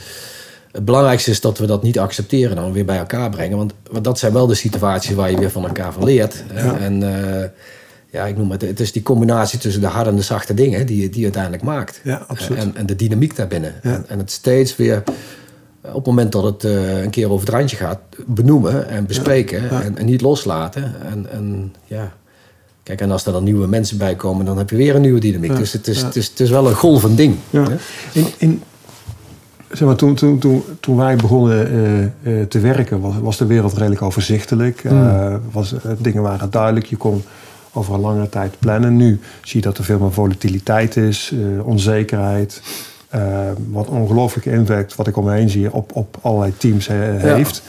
[0.71, 3.57] het belangrijkste is dat we dat niet accepteren en dan weer bij elkaar brengen.
[3.57, 6.43] Want, want dat zijn wel de situaties waar je weer van elkaar van leert.
[6.79, 7.43] En uh,
[8.13, 10.85] ja, ik noem het, het is die combinatie tussen de harde en de zachte dingen
[10.85, 12.01] die, die uiteindelijk maakt.
[12.03, 12.59] Ja, absoluut.
[12.59, 13.73] En, en de dynamiek daarbinnen.
[13.81, 15.03] En, en, het steeds weer
[15.81, 19.69] op het moment dat het uh, een keer over het randje gaat, benoemen en bespreken
[19.69, 20.93] en, en, niet loslaten.
[21.11, 22.13] En, en ja,
[22.83, 25.19] Kijk, en als er dan nieuwe mensen bij komen, dan heb je weer een nieuwe
[25.19, 25.55] dynamiek.
[25.55, 27.35] dus het is, het, is, het is wel een golvend ding.
[27.49, 27.67] Ja.
[28.11, 28.61] In, in,
[29.71, 31.73] zeg maar, toen, toen, toen, toen wij begonnen
[32.23, 34.83] uh, uh, te werken, was, was de wereld redelijk overzichtelijk.
[34.83, 34.91] Mm.
[34.91, 36.85] Uh, was, dingen waren duidelijk.
[36.85, 37.23] Je kon
[37.73, 38.97] over een langere tijd plannen.
[38.97, 41.33] Nu zie je dat er veel meer volatiliteit is,
[41.63, 42.61] onzekerheid.
[43.69, 47.63] wat ongelooflijke impact, wat ik om me heen zie, op, op allerlei teams heeft.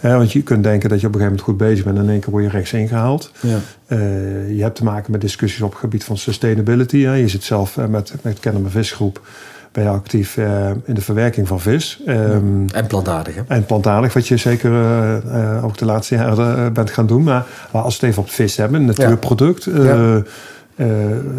[0.00, 2.10] want je kunt denken dat je op een gegeven moment goed bezig bent en in
[2.10, 3.30] één keer word je rechts ingehaald.
[3.40, 3.58] Ja.
[4.48, 7.02] je hebt te maken met discussies op het gebied van sustainability.
[7.02, 7.14] Hè.
[7.14, 9.20] Je zit zelf met, met Kennemer Visgroep
[9.76, 12.00] ben je actief uh, in de verwerking van vis.
[12.06, 13.34] Um, en plantaardig.
[13.34, 13.42] Hè?
[13.48, 17.22] En plantaardig, wat je zeker uh, ook de laatste jaren bent gaan doen.
[17.22, 19.64] Maar, maar, als we het even op vis hebben, een natuurproduct.
[19.64, 20.22] Ja.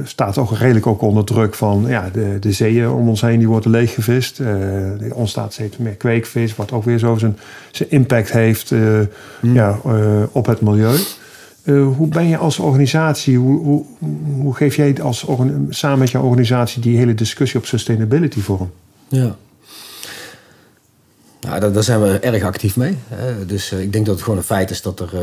[0.04, 3.48] staat ook redelijk ook onder druk van ja, de, de zeeën om ons heen, die
[3.48, 4.40] worden leeggevist.
[4.40, 7.38] er ontstaat steeds meer kweekvis, wat ook weer zo zijn,
[7.72, 9.54] zijn impact heeft mm.
[9.54, 9.78] ja,
[10.32, 10.96] op het milieu.
[11.68, 13.86] Uh, hoe ben je als organisatie, hoe, hoe,
[14.42, 15.26] hoe geef jij als,
[15.70, 18.72] samen met jouw organisatie die hele discussie op sustainability vorm?
[19.08, 19.36] Ja.
[21.48, 22.98] Nou, daar, daar zijn we erg actief mee.
[23.08, 23.46] Hè.
[23.46, 25.22] Dus uh, ik denk dat het gewoon een feit is dat er uh,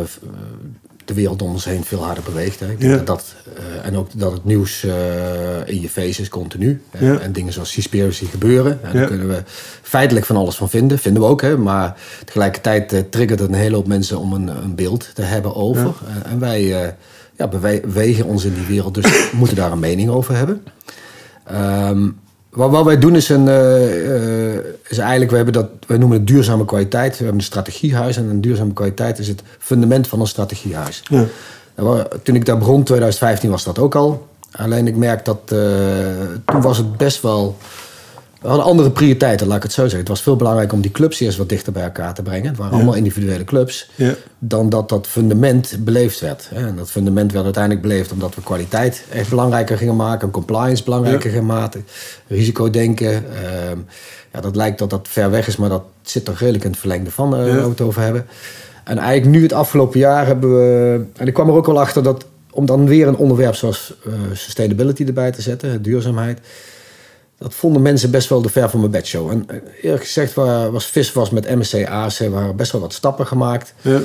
[1.05, 2.61] de wereld om ons heen veel harder beweegt.
[2.61, 2.71] Hè.
[2.71, 4.93] Ik denk dat dat, uh, en ook dat het nieuws uh,
[5.65, 6.83] in je face is continu.
[6.99, 7.19] Ja.
[7.19, 8.79] En dingen zoals Seaspiracy gebeuren.
[8.83, 9.43] En daar kunnen we
[9.83, 10.99] feitelijk van alles van vinden.
[10.99, 11.41] Vinden we ook.
[11.41, 11.59] Hè.
[11.59, 15.55] Maar tegelijkertijd uh, triggert het een hele hoop mensen om een, een beeld te hebben
[15.55, 15.95] over.
[16.25, 16.95] en wij
[17.37, 18.95] ja, bewegen ons in die wereld.
[18.95, 20.63] Dus moeten daar een mening over hebben.
[21.53, 22.23] Um,
[22.55, 24.55] wat, wat, wij doen is, een, uh,
[24.89, 27.11] is eigenlijk, we hebben dat, wij noemen het duurzame kwaliteit.
[27.11, 31.03] We hebben een strategiehuis en een duurzame kwaliteit is het fundament van een strategiehuis.
[31.09, 31.27] Ja.
[32.23, 34.27] toen ik daar begon, 2015, was dat ook al.
[34.51, 35.59] Alleen ik merk dat uh,
[36.45, 37.57] toen was het best wel
[38.45, 39.99] we hadden andere prioriteiten, laat ik het zo zeggen.
[39.99, 42.49] Het was veel belangrijker om die clubs eerst wat dichter bij elkaar te brengen.
[42.49, 43.91] Het waren allemaal individuele clubs.
[43.95, 44.15] Ja.
[44.39, 46.49] Dan dat dat fundament beleefd werd.
[46.55, 50.31] En dat fundament werd uiteindelijk beleefd omdat we kwaliteit echt belangrijker gingen maken.
[50.31, 51.87] Compliance belangrijker gingen maken.
[52.27, 53.13] Risicodenken.
[53.13, 53.71] Uh,
[54.33, 56.81] ja, dat lijkt dat dat ver weg is, maar dat zit toch redelijk in het
[56.81, 58.27] verlengde van uh, waar we het over hebben.
[58.85, 61.05] En eigenlijk nu het afgelopen jaar hebben we...
[61.17, 64.13] En ik kwam er ook wel achter dat om dan weer een onderwerp zoals uh,
[64.33, 66.41] sustainability erbij te zetten, duurzaamheid
[67.39, 69.31] dat vonden mensen best wel de ver van mijn bedshow.
[69.31, 73.27] En eh, eerlijk gezegd was vis was met MSC AC waren best wel wat stappen
[73.27, 73.75] gemaakt.
[73.81, 74.01] Ja.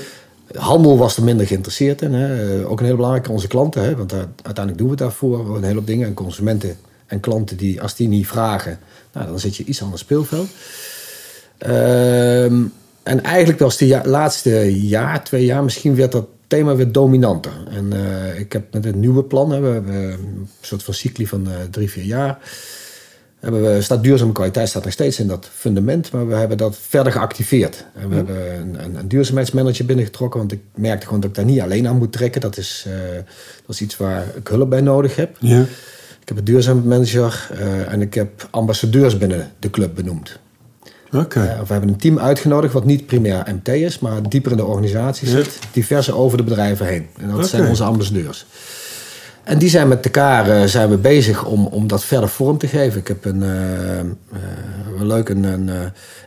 [0.55, 2.13] Handel was er minder geïnteresseerd in.
[2.13, 2.57] Hè.
[2.59, 3.83] Eh, ook een heel belangrijke onze klanten.
[3.83, 3.95] Hè.
[3.95, 5.55] Want uiteindelijk doen we het daarvoor.
[5.55, 6.07] Een hele hoop dingen.
[6.07, 8.79] En consumenten en klanten die, als die niet vragen,
[9.13, 10.49] nou, dan zit je iets aan het speelveld.
[11.57, 12.63] Ehm,
[13.03, 17.51] en eigenlijk was de laatste jaar, twee jaar, misschien werd dat thema weer dominanter.
[17.69, 21.27] En uh, ik heb met het nieuwe plan, hè, we hebben een soort van cycli
[21.27, 22.39] van drie, vier jaar
[23.39, 26.77] hebben we, staat duurzame kwaliteit staat nog steeds in dat fundament, maar we hebben dat
[26.87, 27.85] verder geactiveerd.
[27.93, 31.45] En we hebben een, een, een, duurzaamheidsmanager binnengetrokken, want ik merkte gewoon dat ik daar
[31.45, 32.41] niet alleen aan moet trekken.
[32.41, 32.93] Dat is, uh,
[33.65, 35.35] dat is iets waar ik hulp bij nodig heb.
[35.39, 35.61] Ja.
[36.21, 40.39] Ik heb een duurzaamheidsmanager uh, en ik heb ambassadeurs binnen de club benoemd.
[41.13, 41.47] Okay.
[41.47, 44.65] Uh, we hebben een team uitgenodigd wat niet primair MT is, maar dieper in de
[44.65, 47.07] organisatie zit, diverse over de bedrijven heen.
[47.19, 48.45] En dat zijn onze ambassadeurs.
[49.49, 52.67] En die zijn met elkaar uh, zijn we bezig om, om dat verder vorm te
[52.67, 52.99] geven.
[52.99, 55.69] Ik heb een, uh, uh, leuk, een, een,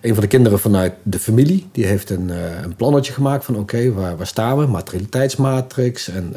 [0.00, 2.30] een, van de kinderen vanuit de familie, die heeft een,
[2.64, 4.66] een plannetje gemaakt van oké, waar, waar staan we?
[4.66, 6.08] Materialiteitsmatrix.
[6.08, 6.34] En,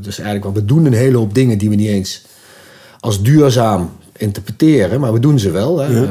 [0.00, 2.24] dus eigenlijk, we doen een hele hoop dingen die we niet eens
[3.00, 5.78] als duurzaam interpreteren, maar we doen ze wel.
[5.78, 6.06] Hè.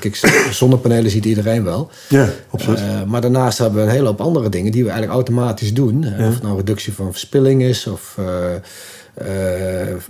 [0.00, 0.16] kijk,
[0.50, 1.90] zonnepanelen ziet iedereen wel.
[2.08, 2.80] Ja, absoluut.
[3.06, 6.04] maar daarnaast hebben we een hele hoop andere dingen die we eigenlijk automatisch doen.
[6.04, 8.26] Of het nou reductie van verspilling is of uh,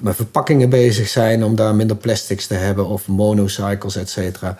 [0.00, 4.56] met verpakkingen bezig zijn om daar minder plastics te hebben of monocycles, et cetera.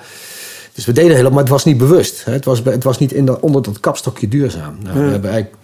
[0.75, 2.25] Dus we deden helemaal, maar het was niet bewust.
[2.25, 2.33] Hè.
[2.33, 4.77] Het, was, het was niet in dat, onder dat kapstokje duurzaam.
[4.83, 5.60] Nou, We hebben eigenlijk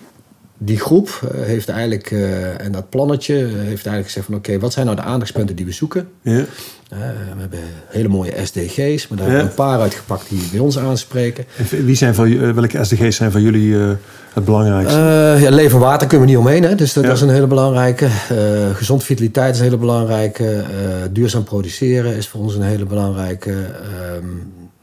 [0.59, 4.73] die groep uh, heeft eigenlijk, uh, en dat plannetje, heeft eigenlijk gezegd van oké, wat
[4.73, 6.09] zijn nou de aandachtspunten die we zoeken?
[6.23, 6.45] Ja.
[6.89, 6.97] we
[7.37, 11.45] hebben hele mooie SDG's, maar daar hebben we een paar uitgepakt die bij ons aanspreken.
[11.85, 13.97] wie zijn van, welke SDG's zijn van jullie
[14.37, 14.99] het belangrijkste?
[14.99, 16.63] Uh, ja, leven water kunnen we niet omheen.
[16.63, 16.75] Hè?
[16.75, 18.05] Dus dat, is een hele belangrijke.
[18.05, 20.45] Uh, gezond vitaliteit is een hele belangrijke.
[20.45, 20.63] Uh,
[21.11, 23.51] duurzaam produceren is voor ons een hele belangrijke.
[23.51, 24.27] Ehm,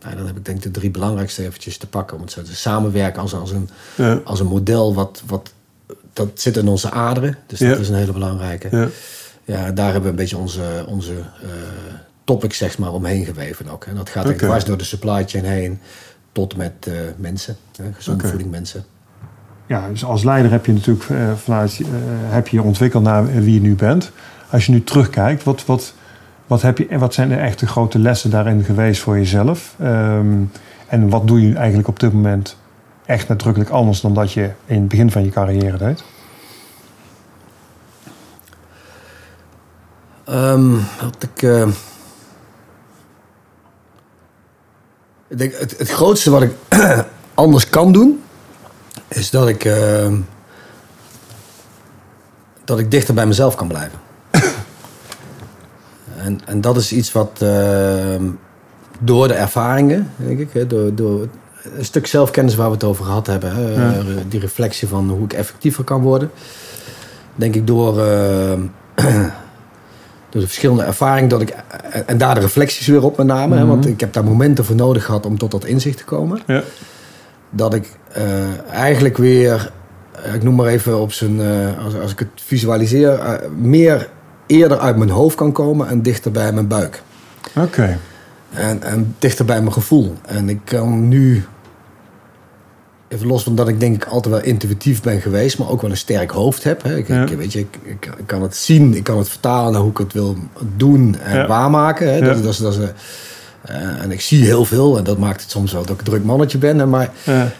[0.01, 2.17] nou, dan heb ik denk ik de drie belangrijkste eventjes te pakken.
[2.17, 3.69] Om het zo te samenwerken als, als, een,
[4.23, 4.93] als een model.
[4.93, 5.51] Wat, wat,
[6.13, 7.37] dat zit in onze aderen.
[7.47, 8.67] Dus dat is een hele belangrijke.
[8.71, 8.87] Ja.
[9.43, 11.13] ja, daar hebben we een beetje onze, onze
[12.23, 13.85] topics zeg maar, omheen geweven ook.
[13.85, 14.37] En dat gaat okay.
[14.37, 15.79] dwars door de supply chain heen.
[16.31, 17.55] Tot met mensen.
[17.93, 18.85] gezonde voeding mensen
[19.65, 21.87] ja, dus als leider heb je natuurlijk uh, vanuit, uh,
[22.21, 24.11] heb je ontwikkeld naar wie je nu bent.
[24.49, 25.93] Als je nu terugkijkt, wat, wat,
[26.47, 29.75] wat, heb je, wat zijn de echte grote lessen daarin geweest voor jezelf?
[29.81, 30.51] Um,
[30.87, 32.57] en wat doe je eigenlijk op dit moment
[33.05, 36.03] echt nadrukkelijk anders dan dat je in het begin van je carrière deed?
[40.29, 41.41] Um, wat ik.
[41.41, 41.67] Uh,
[45.27, 46.51] ik denk het, het grootste wat ik
[47.33, 48.23] anders kan doen
[49.07, 50.13] is dat ik, uh,
[52.63, 53.99] dat ik dichter bij mezelf kan blijven.
[56.25, 58.15] en, en dat is iets wat, uh,
[58.99, 60.53] door de ervaringen, denk ik.
[60.53, 61.27] Hè, door, door
[61.77, 63.55] een stuk zelfkennis waar we het over gehad hebben.
[63.55, 66.31] Hè, Die reflectie van hoe ik effectiever kan worden.
[67.35, 68.53] Denk ik door, uh,
[70.29, 71.29] door de verschillende ervaringen.
[71.29, 71.55] Dat ik,
[72.05, 73.55] en daar de reflecties weer op met name.
[73.57, 76.39] hè, want ik heb daar momenten voor nodig gehad om tot dat inzicht te komen.
[76.47, 76.63] Ja.
[77.49, 78.23] Dat ik uh,
[78.73, 79.71] eigenlijk weer,
[80.33, 84.09] ik noem maar even op zijn, uh, als, als ik het visualiseer, meer
[84.45, 87.01] eerder uit mijn hoofd kan komen en dichter bij mijn buik.
[87.55, 87.97] Oké.
[88.53, 90.13] En, en dichter bij mijn gevoel.
[90.25, 91.45] En ik kan nu,
[93.07, 95.89] even los van dat ik denk ik altijd wel intuïtief ben geweest, maar ook wel
[95.91, 96.83] een sterk hoofd heb.
[96.83, 96.97] Hè.
[96.97, 97.25] Ik, Ja.
[97.25, 99.91] ik, weet je, ik, ik, ik kan het zien, ik kan het vertalen naar hoe
[99.91, 100.37] ik het wil
[100.77, 101.47] doen en Ja.
[101.47, 102.07] waarmaken.
[102.07, 102.15] Hè.
[102.17, 102.33] Ja.
[102.33, 102.79] Dat, dat,
[103.61, 106.05] eh, en ik zie heel veel en dat maakt het soms wel dat ik een
[106.05, 106.79] druk mannetje ben.
[106.79, 107.51] Hè, maar Ja.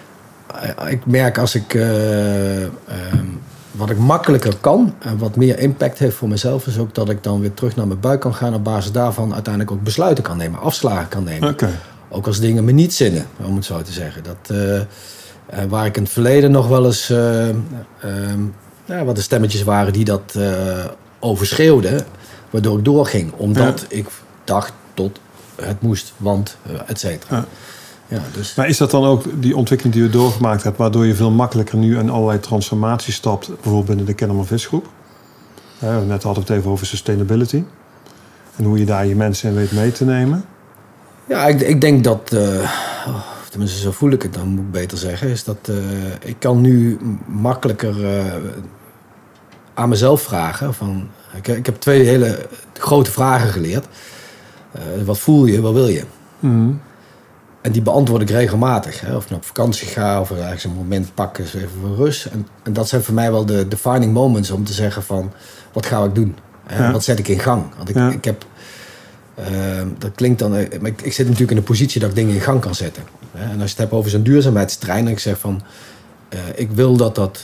[0.62, 2.70] eh, ik merk als ik eh, ehm,
[3.74, 7.24] wat ik makkelijker kan en wat meer impact heeft voor mezelf, is ook dat ik
[7.24, 10.38] dan weer terug naar mijn buik kan gaan op basis daarvan uiteindelijk ook besluiten kan
[10.38, 11.56] nemen, afslagen kan nemen.
[12.10, 14.24] Ook als dingen me niet zinnen, om het zo te zeggen.
[14.24, 14.86] Dat, eh, eh,
[15.70, 18.42] waar ik in het verleden nog wel eens eh, ehm,
[18.86, 20.38] ja, wat de stemmetjes waren die dat
[21.20, 22.06] overschreeuwden,
[22.50, 24.08] waardoor ik doorging, omdat ik
[24.44, 25.20] dacht tot
[25.56, 27.36] het moest, want et cetera.
[27.36, 27.46] Ja.
[28.08, 31.16] Ja, dus Maar is dat dan ook die ontwikkeling die je doorgemaakt hebt, waardoor je
[31.16, 34.88] veel makkelijker nu in allerlei transformaties stapt, bijvoorbeeld binnen de Kennemer Visgroep?
[35.80, 37.64] Ja, net hadden we het even over sustainability.
[38.56, 40.46] En hoe je daar je mensen in weet mee te nemen.
[41.28, 42.34] Ja, ik, ik denk dat,
[43.08, 45.76] oh, tenminste zo voel ik het dan, moet ik beter zeggen, is dat eh,
[46.30, 48.34] ik kan nu makkelijker eh,
[49.74, 50.74] aan mezelf vragen.
[50.74, 53.86] Van, ik, ik heb twee hele grote vragen geleerd.
[55.06, 56.04] Wat voel je, wat wil je?
[57.64, 59.02] En die beantwoord ik regelmatig.
[59.02, 59.16] Hè?
[59.16, 62.26] Of ik nou op vakantie ga of ergens een moment pakken, eens even voor rust.
[62.26, 65.32] En, en dat zijn voor mij wel de defining moments om te zeggen van,
[65.74, 66.36] wat ga ik doen?
[66.66, 66.86] Hè?
[66.86, 66.92] Ja.
[66.92, 67.64] Wat zet ik in gang?
[67.78, 68.10] Want ik, Ja.
[68.10, 68.46] ik heb,
[69.36, 72.16] ehm, dat klinkt dan, eh, maar ik, ik zit natuurlijk in een positie dat ik
[72.16, 73.04] dingen in gang kan zetten.
[73.32, 73.44] Hè?
[73.44, 75.62] En als je het hebt over zo'n duurzaamheidstrein, en ik zeg van,
[76.30, 77.44] eh, ik wil dat dat,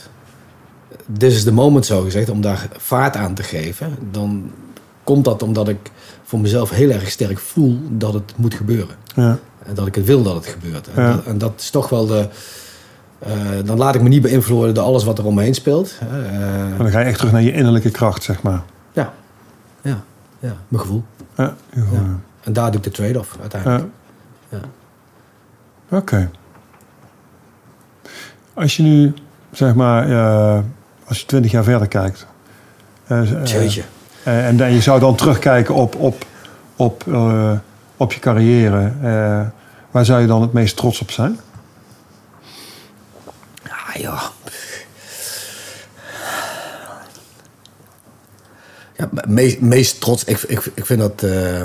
[1.18, 3.98] this is the moment zo gezegd, om daar vaart aan te geven.
[4.12, 4.52] Dan
[5.04, 5.92] komt dat omdat ik
[6.24, 8.96] voor mezelf heel erg sterk voel dat het moet gebeuren.
[9.16, 9.40] Ja.
[9.70, 10.88] En dat ik het wil dat het gebeurt.
[10.96, 11.14] En, Ja.
[11.14, 12.28] dat, en dat is toch wel de.
[13.20, 13.32] eh,
[13.66, 15.96] dan laat ik me niet beïnvloeden door alles wat er om me heen speelt.
[16.00, 16.08] Eh,
[16.70, 18.62] Maar dan ga je echt terug naar je innerlijke kracht, zeg maar.
[18.94, 19.14] ja.
[19.82, 20.02] ja,
[20.40, 21.04] ja, mijn gevoel.
[21.36, 21.56] Ja.
[21.74, 21.82] Ja.
[22.44, 23.84] En daar doe ik de trade-off uiteindelijk.
[24.50, 24.58] Ja.
[25.90, 25.98] Ja.
[25.98, 26.30] Oké.
[28.54, 29.14] Als je nu,
[29.52, 30.04] zeg maar,
[31.08, 32.26] als je twintig jaar verder kijkt.
[33.44, 33.82] Jeetje.
[34.24, 36.26] eh, en dan, je zou dan terugkijken op, op,
[36.76, 37.04] op,
[37.98, 38.92] op je carrière.
[39.90, 41.40] Eh, waar zou je dan het meest trots op zijn?
[43.70, 44.20] Ah, ja.
[48.96, 50.24] Ja, meest, meest trots.
[50.24, 51.24] Ik, ik, ik vind dat.
[51.24, 51.60] eh,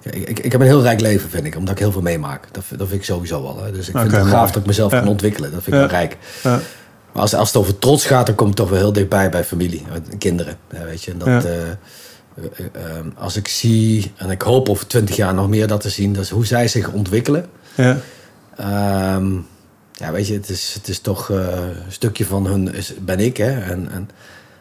[0.00, 2.02] ja, ik, ik, ik heb een heel rijk leven, vind ik, omdat ik heel veel
[2.02, 2.48] meemaak.
[2.52, 3.62] Dat, vind- dat vind ik sowieso wel.
[3.64, 3.72] Hè.
[3.72, 4.98] Dus ik vind het gaaf dat ik mezelf Ja.
[4.98, 5.50] kan ontwikkelen.
[5.52, 5.88] Dat vind ik Ja.
[5.88, 6.16] wel rijk.
[6.42, 6.60] Ja.
[7.12, 9.44] Maar als, als het over trots gaat, dan komt het toch wel heel dichtbij bij
[9.44, 10.58] familie, eh, kinderen.
[10.70, 11.78] Ja, weet je, en dat, Ja.
[12.40, 15.80] Eh, eh, eh, als ik zie, en ik hoop over twintig jaar nog meer dat
[15.80, 17.46] te zien, dat is hoe zij zich ontwikkelen.
[17.74, 17.98] Ja.
[18.56, 19.32] Ehm,
[19.92, 21.36] ja, weet je, het is, het is toch eh,
[21.86, 23.36] een stukje van hun is, ben ik.
[23.36, 23.60] Hè?
[23.60, 24.10] En, en,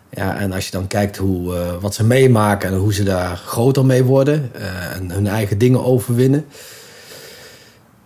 [0.10, 3.86] ja, en als je dan kijkt hoe, wat ze meemaken en hoe ze daar groter
[3.86, 4.52] mee worden
[4.94, 6.46] en hun eigen dingen overwinnen.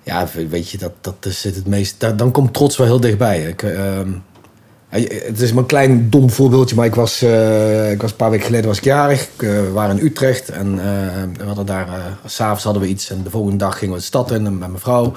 [0.03, 2.17] Ja, weet je, dat, dat is het meest.
[2.17, 3.43] dan komt trots wel heel dichtbij.
[3.43, 4.11] Ik, ehm,
[5.01, 8.29] het is maar een klein dom voorbeeldje, maar ik was, eh, ik was een paar
[8.29, 9.27] weken geleden was ik jarig.
[9.37, 10.85] Eh, we waren in Utrecht en eh,
[11.37, 11.87] we hadden daar,
[12.25, 14.53] s s'avonds hadden we iets en de volgende dag gingen we de stad in met
[14.59, 15.13] mijn vrouw,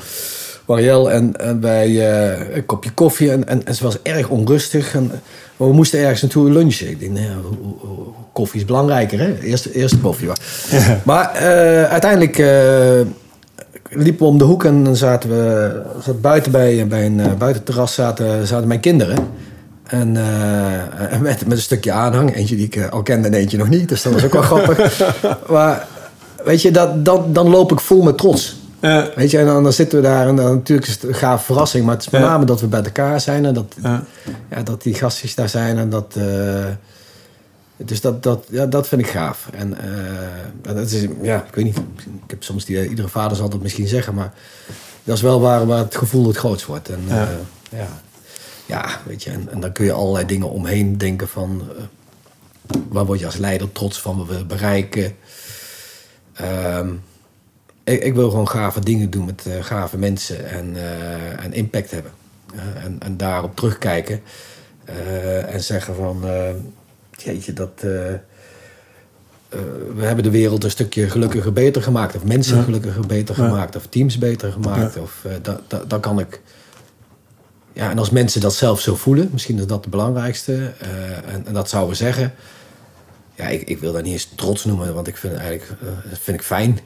[0.67, 2.17] Marielle, en, en wij
[2.55, 4.95] een kopje koffie en, en, en ze was erg onrustig.
[4.95, 5.11] En,
[5.57, 6.91] maar we moesten ergens naartoe lunchen.
[6.91, 7.31] Ik denk, nou
[8.33, 9.39] koffie is belangrijker, hè?
[9.41, 10.27] Eerste, eerste koffie.
[10.27, 10.39] Maar,
[10.71, 11.01] Ja.
[11.05, 11.31] maar
[11.89, 17.07] uiteindelijk eh, liepen we om de hoek en dan zaten we zaten buiten bij, bij
[17.07, 19.19] een uh, buitenterras zaten, zaten mijn kinderen.
[19.87, 22.35] En uh, met, met een stukje aanhang.
[22.37, 23.89] Eentje die ik uh, al kende en eentje nog niet.
[23.89, 25.03] Dus dat was ook wel grappig.
[25.49, 25.87] Maar
[26.45, 28.57] weet je, dat, dat, dan loop ik vol met trots.
[29.15, 31.45] Weet je, en dan, dan zitten we daar en dan, natuurlijk is het een gaaf
[31.45, 31.85] verrassing.
[31.85, 34.63] Maar het is met name dat we bij elkaar zijn en dat, Ja.
[34.65, 36.15] dat die gastjes daar zijn en dat.
[36.17, 36.65] eh,
[37.77, 39.49] dus dat, dat, ja, dat vind ik gaaf.
[39.53, 41.77] En eh, dat is, ja, ik weet niet.
[42.25, 44.33] Ik heb soms die, iedere vader zal dat misschien zeggen, maar
[45.05, 46.89] dat is wel waar, waar het gevoel het grootst wordt.
[46.89, 47.01] En,
[47.71, 47.87] Ja.
[48.67, 48.77] Ja.
[48.77, 51.63] ja, ja, weet je, en, en dan kun je allerlei dingen omheen denken van.
[51.77, 51.83] eh,
[52.89, 55.17] waar word je als leider trots van, wat we bereiken.
[56.33, 56.93] Ehm,
[57.85, 61.91] ik, ik wil gewoon gave dingen doen met eh, gave mensen en, eh, en impact
[61.91, 62.13] hebben.
[62.83, 64.21] En, en daarop terugkijken
[65.49, 66.25] en zeggen van,
[67.11, 67.71] jeetje, dat,
[69.95, 72.17] we hebben de wereld een stukje gelukkiger beter gemaakt.
[72.17, 73.77] Of mensen gelukkiger beter gemaakt.
[73.77, 74.97] Of teams beter gemaakt.
[74.97, 75.55] Of, uh,
[75.87, 76.41] dan kan ik...
[77.77, 80.73] Ja, en als mensen dat zelf zo voelen, misschien is dat het belangrijkste.
[81.27, 82.35] en, en, dat zouden we zeggen.
[83.35, 85.89] Ja, ik, ik wil dat niet eens trots noemen, want ik vind het eigenlijk uh,
[86.13, 86.79] vind ik fijn.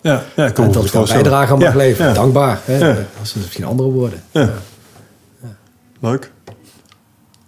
[0.00, 2.14] Ja, ja kom en dat ik daar bijdrage aan mag leveren.
[2.14, 2.60] Dankbaar.
[2.64, 2.78] Hè?
[2.78, 4.22] Dat is misschien andere woorden.
[6.00, 6.30] Leuk.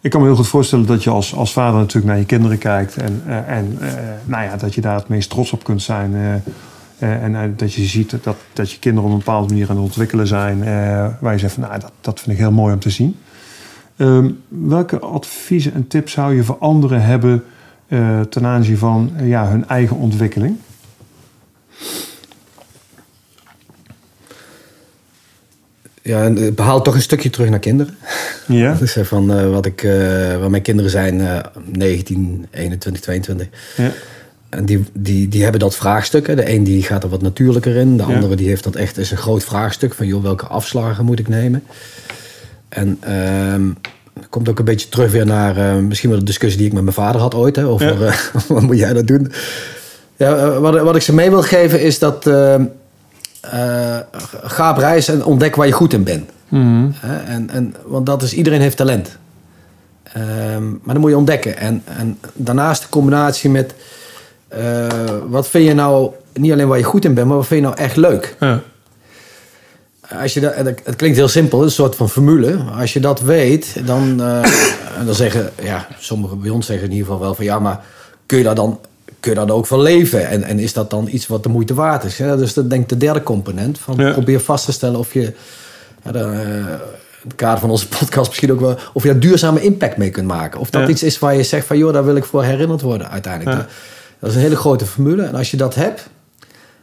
[0.01, 2.59] Ik kan me heel goed voorstellen dat je als, als vader natuurlijk naar je kinderen
[2.59, 2.97] kijkt.
[2.97, 3.79] En, uh, en
[4.25, 6.43] nou ja, dat je daar het meest trots op kunt zijn.
[7.05, 9.85] Uh, en dat je ziet dat, dat je kinderen op een bepaalde manier aan het
[9.85, 10.65] ontwikkelen zijn.
[11.21, 13.17] waar je zegt van nou, dat, dat vind ik heel mooi om te zien.
[13.97, 17.45] Um, welke adviezen en tips zou je voor anderen hebben
[18.29, 20.57] ten aanzien van ja, hun eigen ontwikkeling?
[26.05, 27.97] ja, behaal toch een stukje terug naar kinderen.
[28.47, 28.75] Ja.
[28.81, 29.83] Dus van uh, wat ik,
[30.39, 31.39] waar mijn kinderen zijn, uh,
[31.73, 33.49] 19, 21, 22.
[33.77, 33.91] Ja.
[34.57, 36.27] En die, die, die hebben dat vraagstuk.
[36.27, 37.97] De een die gaat er wat natuurlijker in.
[37.97, 39.95] De andere die heeft dat echt is een groot vraagstuk.
[39.95, 41.63] Van joh, welke afslagen moet ik nemen?
[42.69, 46.67] En uh, komt ook een beetje terug weer naar uh, misschien wel de discussie die
[46.67, 47.57] ik met mijn vader had ooit.
[47.57, 48.15] Hè, over ja.
[48.49, 49.33] wat moet jij dat doen?
[50.17, 52.65] Ja, wat, wat ik ze mee wil geven is dat ehm,
[54.43, 56.31] ga op reis en ontdek waar je goed in bent.
[56.49, 56.95] Mm
[57.27, 59.19] en, en, want dat is, iedereen heeft talent.
[60.17, 61.57] Um, maar dan moet je ontdekken.
[61.57, 63.75] En, en daarnaast de combinatie met...
[64.59, 64.87] Uh,
[65.29, 67.27] wat vind je nou, niet alleen waar je goed in bent...
[67.27, 68.37] maar wat vind je nou echt leuk?
[68.41, 68.61] Ja.
[70.21, 72.57] Als je dat, het klinkt heel simpel, een soort van formule.
[72.79, 74.45] Als je dat weet, dan, uh,
[75.05, 75.51] dan zeggen...
[75.63, 77.45] Ja, sommigen bij ons zeggen in ieder geval wel van...
[77.45, 77.81] Ja, maar
[78.27, 78.81] kun je daar dan
[79.21, 80.29] kun je daar ook van leven?
[80.29, 82.17] En, en is dat dan iets wat de moeite waard is?
[82.17, 83.79] Ja, dus dat denk ik de derde component.
[83.79, 85.33] Van Probeer vast te stellen of je...
[86.05, 86.75] Ja, de, uh,
[87.23, 88.79] het kader van onze podcast misschien ook wel...
[88.93, 90.61] of je daar duurzame impact mee kunt maken.
[90.61, 91.79] Of dat iets is waar je zegt van...
[91.79, 93.69] joh, daar wil ik voor herinnerd worden uiteindelijk.
[94.25, 95.23] Dat, is een hele grote formule.
[95.23, 96.09] En als je dat hebt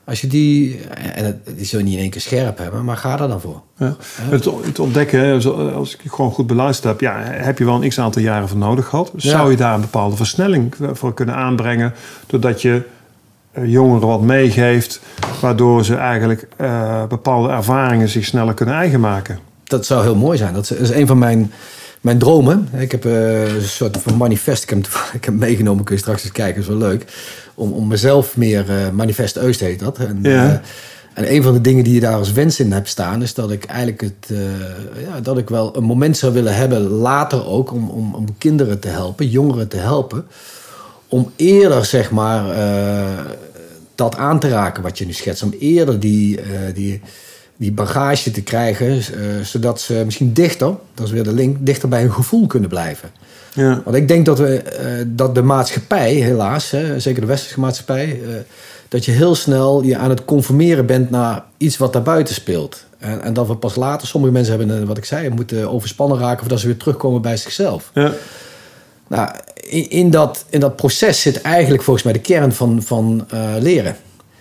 [0.06, 0.80] als je die,
[1.16, 3.62] en die zul je niet in één keer scherp hebben, maar ga er dan voor.
[3.78, 3.96] Ja.
[4.30, 5.34] Het, ontdekken,
[5.74, 8.58] als ik gewoon goed beluisterd heb, ja, heb je wel een x aantal jaren voor
[8.58, 9.12] nodig gehad.
[9.16, 11.94] Zou je daar een bepaalde versnelling voor kunnen aanbrengen,
[12.28, 12.82] doordat je
[13.52, 15.02] eh, jongeren wat meegeeft,
[15.42, 19.40] waardoor ze eigenlijk uh, bepaalde ervaringen zich sneller kunnen eigen maken?
[19.64, 20.54] Dat zou heel mooi zijn.
[20.54, 21.52] Dat is een van mijn
[22.02, 22.68] mijn dromen.
[22.78, 24.64] Ik heb uh, een soort van manifest.
[24.64, 27.06] Ik heb, ik heb meegenomen, kun je straks eens kijken, is wel leuk.
[27.56, 29.98] Om, om mezelf meer, uh, manifest Eust heet dat.
[29.98, 30.46] En, ja.
[30.46, 30.54] uh,
[31.14, 33.52] en een van de dingen die je daar als wens in hebt staan, is dat
[33.52, 34.38] ik eigenlijk het,
[35.06, 38.80] ja, dat ik wel een moment zou willen hebben, later ook, om, om, om kinderen
[38.80, 40.26] te helpen, jongeren te helpen.
[41.08, 42.56] Om eerder, zeg maar,
[43.96, 45.44] dat aan te raken wat je nu schetst.
[45.44, 46.40] Om eerder die,
[46.74, 47.02] die
[47.62, 49.04] die bagage te krijgen, uh,
[49.44, 53.10] zodat ze misschien dichter, dat is weer de link, dichter bij hun gevoel kunnen blijven.
[53.54, 53.82] Ja.
[53.86, 58.20] Want ik denk dat, we, uh, dat de maatschappij, helaas, hè, zeker de westerse maatschappij,
[58.22, 58.30] uh,
[58.88, 62.86] dat je heel snel je aan het conformeren bent naar iets wat daarbuiten speelt.
[62.98, 66.40] En, en dat we pas later, sommige mensen hebben, wat ik zei, moeten overspannen raken
[66.40, 67.92] voordat ze weer terugkomen bij zichzelf.
[67.94, 68.14] Ja.
[69.08, 73.28] Nou, in, in, dat, in dat proces zit eigenlijk volgens mij de kern van, van
[73.60, 73.96] leren.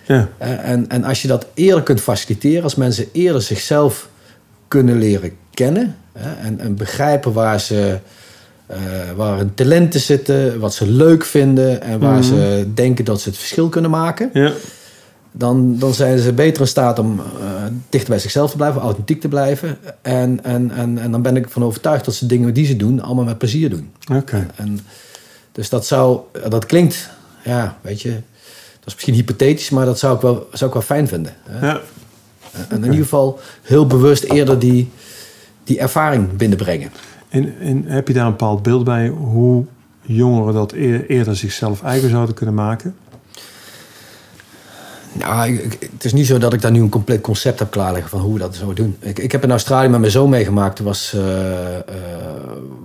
[0.05, 0.29] Ja.
[0.37, 4.09] En, en als je dat eerder kunt faciliteren, als mensen eerder zichzelf
[4.67, 5.95] kunnen leren kennen
[6.41, 7.97] en, en begrijpen waar ze.
[8.71, 8.77] Uh,
[9.15, 12.33] waar hun talenten zitten, wat ze leuk vinden en waar ze
[12.63, 12.73] mhm.
[12.73, 14.51] denken dat ze het verschil kunnen maken, ja.
[15.31, 17.23] dan, dan zijn ze beter in staat om uh,
[17.89, 19.77] dichter bij zichzelf te blijven, authentiek te blijven.
[20.01, 23.01] En, en, en, en dan ben ik van overtuigd dat ze dingen die ze doen,
[23.01, 23.91] allemaal met plezier doen.
[24.13, 24.47] Oké.
[24.55, 24.79] En,
[25.51, 27.09] dus dat zou, dat klinkt,
[27.43, 28.17] ja, weet je,
[28.81, 31.35] dat is misschien hypothetisch, maar dat zou ik wel, zou ik wel fijn vinden.
[31.43, 31.67] Hè?
[31.67, 31.81] Ja.
[32.69, 34.89] En in ieder geval heel bewust eerder die,
[35.63, 36.91] die ervaring binnenbrengen.
[37.29, 39.65] En, en heb je daar een bepaald beeld bij hoe
[40.01, 42.95] jongeren dat eerder zichzelf eigen zouden kunnen maken?
[45.13, 45.59] Nou,
[45.91, 48.33] het is niet zo dat ik daar nu een compleet concept heb klaarleggen van hoe
[48.33, 48.97] we dat zouden doen.
[48.99, 50.79] Ik, ik heb in Australië met mijn zoon meegemaakt.
[50.79, 51.25] Er was, uh, uh,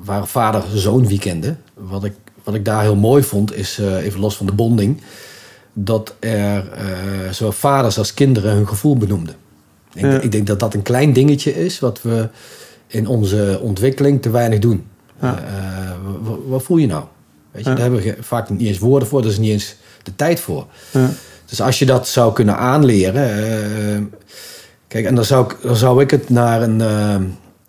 [0.04, 1.58] waren vader-zoon weekenden.
[1.74, 2.12] Wat ik,
[2.44, 5.00] wat ik daar heel mooi vond, is uh, even los van de bonding
[5.78, 9.34] dat er uh, zowel vaders als kinderen hun gevoel benoemden.
[9.94, 12.28] Ik, ik, denk dat dat een klein dingetje is wat we
[12.86, 14.86] in onze ontwikkeling te weinig doen.
[15.20, 15.42] Ja.
[15.42, 17.04] Uh, wat voel je nou?
[17.50, 20.16] Weet je, Daar hebben we vaak niet eens woorden voor, daar is niet eens de
[20.16, 20.66] tijd voor.
[21.44, 23.38] Dus als je dat zou kunnen aanleren.
[23.38, 24.06] Uh,
[24.88, 26.76] kijk, en dan zou, ik, dan zou ik het naar een,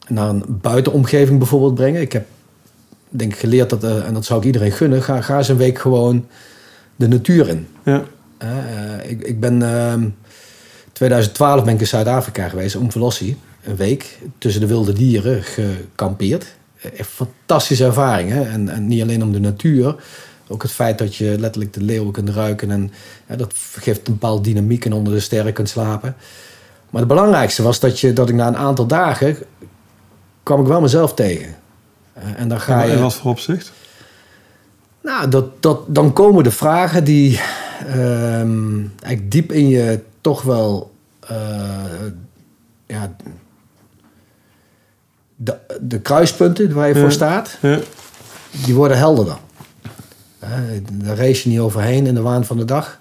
[0.08, 2.02] naar een buitenomgeving bijvoorbeeld brengen.
[2.02, 2.26] Ik heb
[3.10, 5.80] denk ik geleerd dat, en dat zou ik iedereen gunnen, ga, ga eens een week
[5.80, 6.26] gewoon
[6.98, 7.68] de natuur in.
[7.84, 8.04] Ja.
[8.44, 9.62] Uh, ik, ik ben...
[9.62, 10.10] Uh, ehm,
[10.98, 13.38] 2012 ben ik in Zuid-Afrika geweest, om Velossi.
[13.64, 16.56] Een week tussen de wilde dieren gekampeerd.
[16.98, 18.30] Echt fantastische ervaring.
[18.30, 18.44] Hè?
[18.44, 19.96] En, en, niet alleen om de natuur,
[20.48, 22.72] Ook het feit dat je letterlijk de leeuwen kunt ruiken.
[22.72, 22.92] En
[23.28, 26.16] ja, dat geeft een bepaalde dynamiek en onder de sterren kunt slapen.
[26.90, 29.38] Maar het belangrijkste was dat, je, dat ik na een aantal dagen
[30.44, 31.56] kwam ik wel mezelf tegen.
[32.14, 32.92] En dan ga je.
[32.92, 33.72] In wat voor opzicht?
[35.08, 37.40] Nou, dat, dat, dan komen de vragen die
[37.96, 40.96] um, eigenlijk diep in je toch wel.
[41.32, 41.38] Uh,
[42.86, 43.16] ja,
[45.36, 47.80] de, de kruispunten waar je voor staat, ja.
[48.66, 49.38] die worden helderder.
[50.40, 53.00] Daar race je niet overheen in de waan van de dag.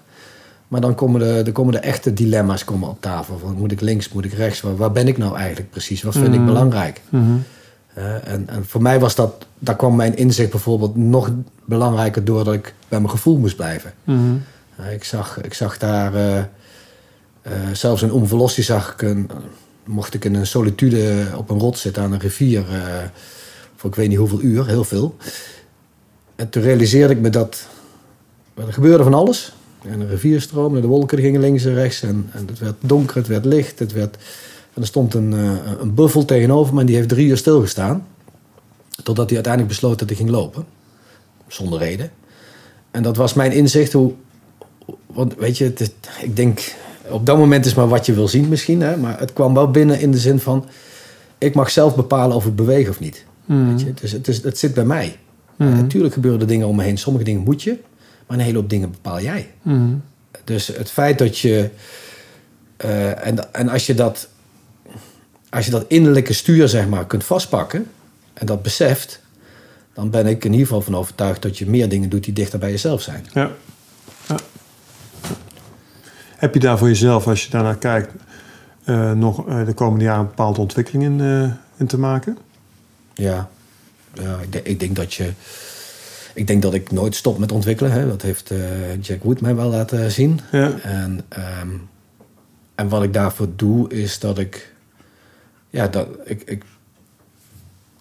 [0.67, 3.37] Maar dan komen de, dan komen de echte dilemma's komen op tafel.
[3.37, 4.61] Van, moet ik links, moet ik rechts?
[4.61, 6.03] Waar, waar ben ik nou eigenlijk precies?
[6.03, 6.45] Wat vind ik mhm.
[6.45, 7.01] belangrijk?
[7.09, 7.43] Mm
[8.23, 11.31] en, en, voor mij was dat, daar kwam mijn inzicht bijvoorbeeld nog
[11.65, 13.93] belangrijker door dat ik bij mijn gevoel moest blijven.
[14.03, 14.35] Mhm.
[14.91, 16.43] ik, zag, ik zag daar, uh, uh,
[17.73, 19.29] zelfs in Omvelossi zag ik een,
[19.85, 22.65] mocht ik in een solitude op een rot zitten aan een rivier
[23.77, 25.15] voor ik weet niet hoeveel uur, heel veel.
[26.35, 27.67] En toen realiseerde ik me dat
[28.53, 29.53] er gebeurde van alles.
[29.85, 32.01] En een rivierstroom en de wolken gingen links en rechts.
[32.01, 33.79] En, en het werd donker, het werd licht.
[33.79, 34.17] Het werd,
[34.77, 38.07] en er stond een, uh, een buffel tegenover me en die heeft drie uur stilgestaan.
[39.03, 40.65] Totdat hij uiteindelijk besloot dat hij ging lopen.
[41.47, 42.11] Zonder reden.
[42.91, 44.13] En dat was mijn inzicht hoe...
[45.05, 46.75] Want weet je, het, ik denk...
[47.09, 48.81] Op dat moment is maar wat je wil zien misschien.
[48.81, 50.65] Hè, maar het kwam wel binnen in de zin van...
[51.37, 53.25] Ik mag zelf bepalen of ik beweeg of niet.
[53.45, 53.69] Mm.
[53.69, 53.93] Weet je?
[53.93, 55.17] Dus het, is, het zit bij mij.
[55.55, 55.75] Mm.
[55.75, 56.97] natuurlijk gebeuren er dingen om me heen.
[56.97, 57.77] Sommige dingen moet je.
[58.27, 59.51] Maar een hele hoop dingen bepaal jij.
[59.61, 60.01] Mm.
[60.43, 61.69] Dus het feit dat je.
[62.85, 64.29] Uh, en, en als je dat.
[65.57, 67.87] Als je dat innerlijke stuur, zeg maar, kunt vastpakken.
[68.33, 69.21] En dat beseft.
[69.93, 72.59] Dan ben ik in ieder geval van overtuigd dat je meer dingen doet die dichter
[72.59, 73.25] bij jezelf zijn.
[73.33, 73.51] Ja.
[74.27, 74.35] ja.
[76.35, 78.11] Heb je daar voor jezelf, als je daarnaar kijkt,
[78.85, 81.19] uh, nog uh, de komende jaren een bepaalde ontwikkeling in,
[81.77, 82.37] in te maken?
[83.13, 83.49] Ja,
[84.13, 85.31] ja ik, ik, denk dat je
[86.33, 87.91] ik denk dat ik nooit stop met ontwikkelen.
[87.91, 88.07] Hè.
[88.07, 88.51] Dat heeft
[89.01, 90.39] Jack Wood mij wel laten zien.
[90.51, 90.71] Ja.
[90.81, 91.25] En,
[91.61, 91.89] um,
[92.75, 94.75] en wat ik daarvoor doe, is dat ik...
[95.77, 96.63] Ja, dat, ik, ik,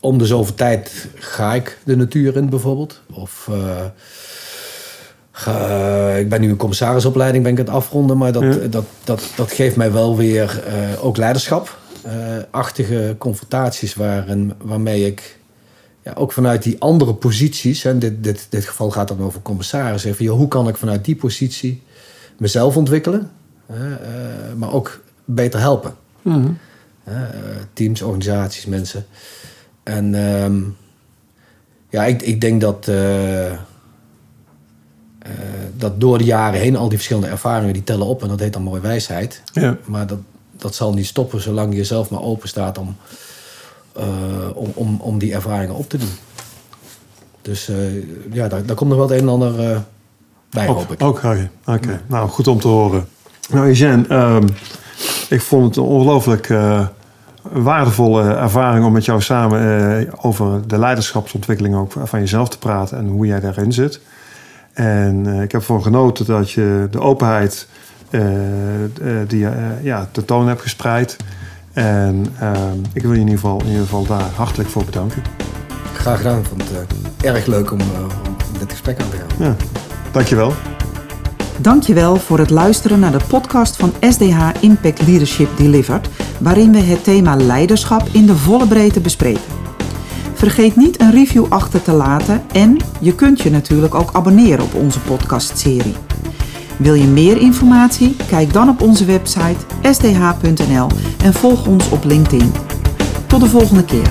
[0.00, 3.00] om de zoveel tijd ga ik de natuur in bijvoorbeeld.
[3.12, 3.48] Of...
[3.50, 3.84] Uh,
[5.38, 8.68] Ga, ik ben nu een commissarisopleiding, ben ik het afronden, maar dat, ja.
[8.68, 11.78] dat, dat, dat geeft mij wel weer uh, ook leiderschap.
[12.06, 12.12] Uh,
[12.50, 15.38] achtige confrontaties waarin, waarmee ik
[16.02, 20.04] ja, ook vanuit die andere posities, en dit, dit, dit geval gaat dan over commissaris,
[20.04, 21.82] even, joh, hoe kan ik vanuit die positie
[22.38, 23.30] mezelf ontwikkelen,
[24.56, 25.94] maar ook beter helpen.
[26.22, 26.50] Mhm.
[27.72, 29.06] Teams, organisaties, mensen.
[29.82, 30.76] En um,
[31.90, 33.52] ja, ik, ik denk dat, uh,
[35.76, 38.52] dat door de jaren heen al die verschillende ervaringen die tellen op en dat heet
[38.52, 39.42] dan mooi wijsheid.
[39.52, 39.76] Ja.
[39.84, 40.18] Maar dat,
[40.56, 42.96] dat zal niet stoppen zolang je zelf maar open staat om
[43.98, 44.04] uh,
[44.54, 46.12] om, om, om die ervaringen op te doen.
[47.42, 47.70] Dus
[48.32, 49.84] ja, daar, daar komt nog wel het een en ander
[50.50, 51.02] bij, ook, hoop ik.
[51.02, 52.00] Ook Oké, okay.
[52.06, 53.08] nou goed om te horen.
[53.48, 54.48] Nou, Eugène, um,
[55.28, 56.54] ik vond het een ongelooflijk
[57.42, 63.06] waardevolle ervaring om met jou samen over de leiderschapsontwikkeling ook van jezelf te praten en
[63.06, 64.00] hoe jij daarin zit.
[64.72, 67.68] En ik heb ervan genoten dat je de openheid
[69.26, 69.52] die je
[69.82, 71.16] ja, tentoon hebt gespreid.
[71.72, 75.22] En ehm, ik wil je in ieder, geval, in ieder geval daar hartelijk voor bedanken.
[75.94, 76.38] Graag gedaan.
[76.38, 79.46] Ik vond het erg leuk om, om dit gesprek aan te gaan.
[79.46, 79.56] Ja,
[80.12, 80.52] dankjewel.
[81.58, 87.04] Dankjewel voor het luisteren naar de podcast van SDH Impact Leadership Delivered, waarin we het
[87.04, 89.54] thema leiderschap in de volle breedte bespreken.
[90.34, 94.74] Vergeet niet een review achter te laten en je kunt je natuurlijk ook abonneren op
[94.74, 95.94] onze podcastserie.
[96.76, 98.16] Wil je meer informatie?
[98.28, 100.88] Kijk dan op onze website sdh.nl
[101.22, 102.52] en volg ons op LinkedIn.
[103.26, 104.10] Tot de volgende keer.